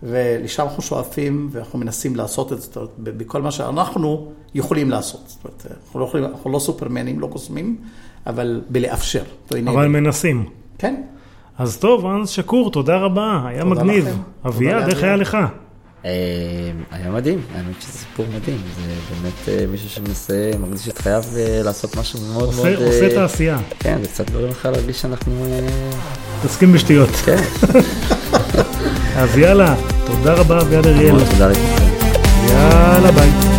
ולשם 0.03 0.63
אנחנו 0.63 0.83
שואפים 0.83 1.49
ואנחנו 1.51 1.79
מנסים 1.79 2.15
לעשות 2.15 2.53
את 2.53 2.61
זה, 2.61 2.69
בכל 2.97 3.41
מה 3.41 3.51
שאנחנו 3.51 4.31
יכולים 4.53 4.89
לעשות. 4.89 5.21
זאת 5.25 5.43
אומרת, 5.43 5.65
אנחנו 5.85 5.99
לא, 5.99 6.05
יכולים, 6.05 6.25
אנחנו 6.25 6.51
לא 6.51 6.59
סופרמנים, 6.59 7.19
לא 7.19 7.27
קוסמים, 7.27 7.77
אבל 8.27 8.61
בלאפשר. 8.69 9.23
אבל 9.67 9.87
מנסים. 9.87 10.45
כן. 10.77 10.95
אז 11.57 11.77
טוב, 11.77 12.05
אנס 12.05 12.29
שקור, 12.29 12.71
תודה 12.71 12.97
רבה, 12.97 13.41
היה 13.47 13.61
תודה 13.63 13.83
מגניב. 13.83 14.07
אביעד, 14.47 14.89
איך. 14.89 15.03
היה 15.03 15.15
לך? 15.15 15.37
אה, 16.05 16.09
היה 16.91 17.11
מדהים, 17.11 17.41
האמת 17.55 17.81
שזה 17.81 17.91
סיפור 17.91 18.25
מדהים, 18.35 18.57
זה 18.75 18.81
באמת 19.21 19.49
אה, 19.61 19.65
מישהו 19.71 19.89
שמנסה, 19.89 20.51
מרגיש 20.59 20.89
את 20.89 20.97
חייו 20.97 21.23
אה, 21.37 21.61
לעשות 21.63 21.95
משהו 21.97 22.19
מאוד 22.33 22.55
מאוד... 22.55 22.67
עושה- 22.67 22.81
אה, 22.81 22.87
עושה 22.87 23.09
תעשייה, 23.15 23.57
כן, 23.79 23.97
זה 24.01 24.07
קצת 24.07 24.29
גורם 24.29 24.49
לך 24.49 24.65
להרגיש 24.71 25.01
שאנחנו... 25.01 25.45
תסכים 26.43 26.71
בשטויות. 26.73 27.09
כן, 27.09 27.37
אז 29.21 29.37
יאללה, 29.37 29.75
תודה 30.05 30.33
רבה 30.33 30.61
אביעד 30.61 30.87
אריאל. 30.87 31.11
מאוד 31.11 31.23
תודה 31.31 31.47
לכם. 31.49 31.61
יאללה 32.49 33.11
ביי. 33.11 33.58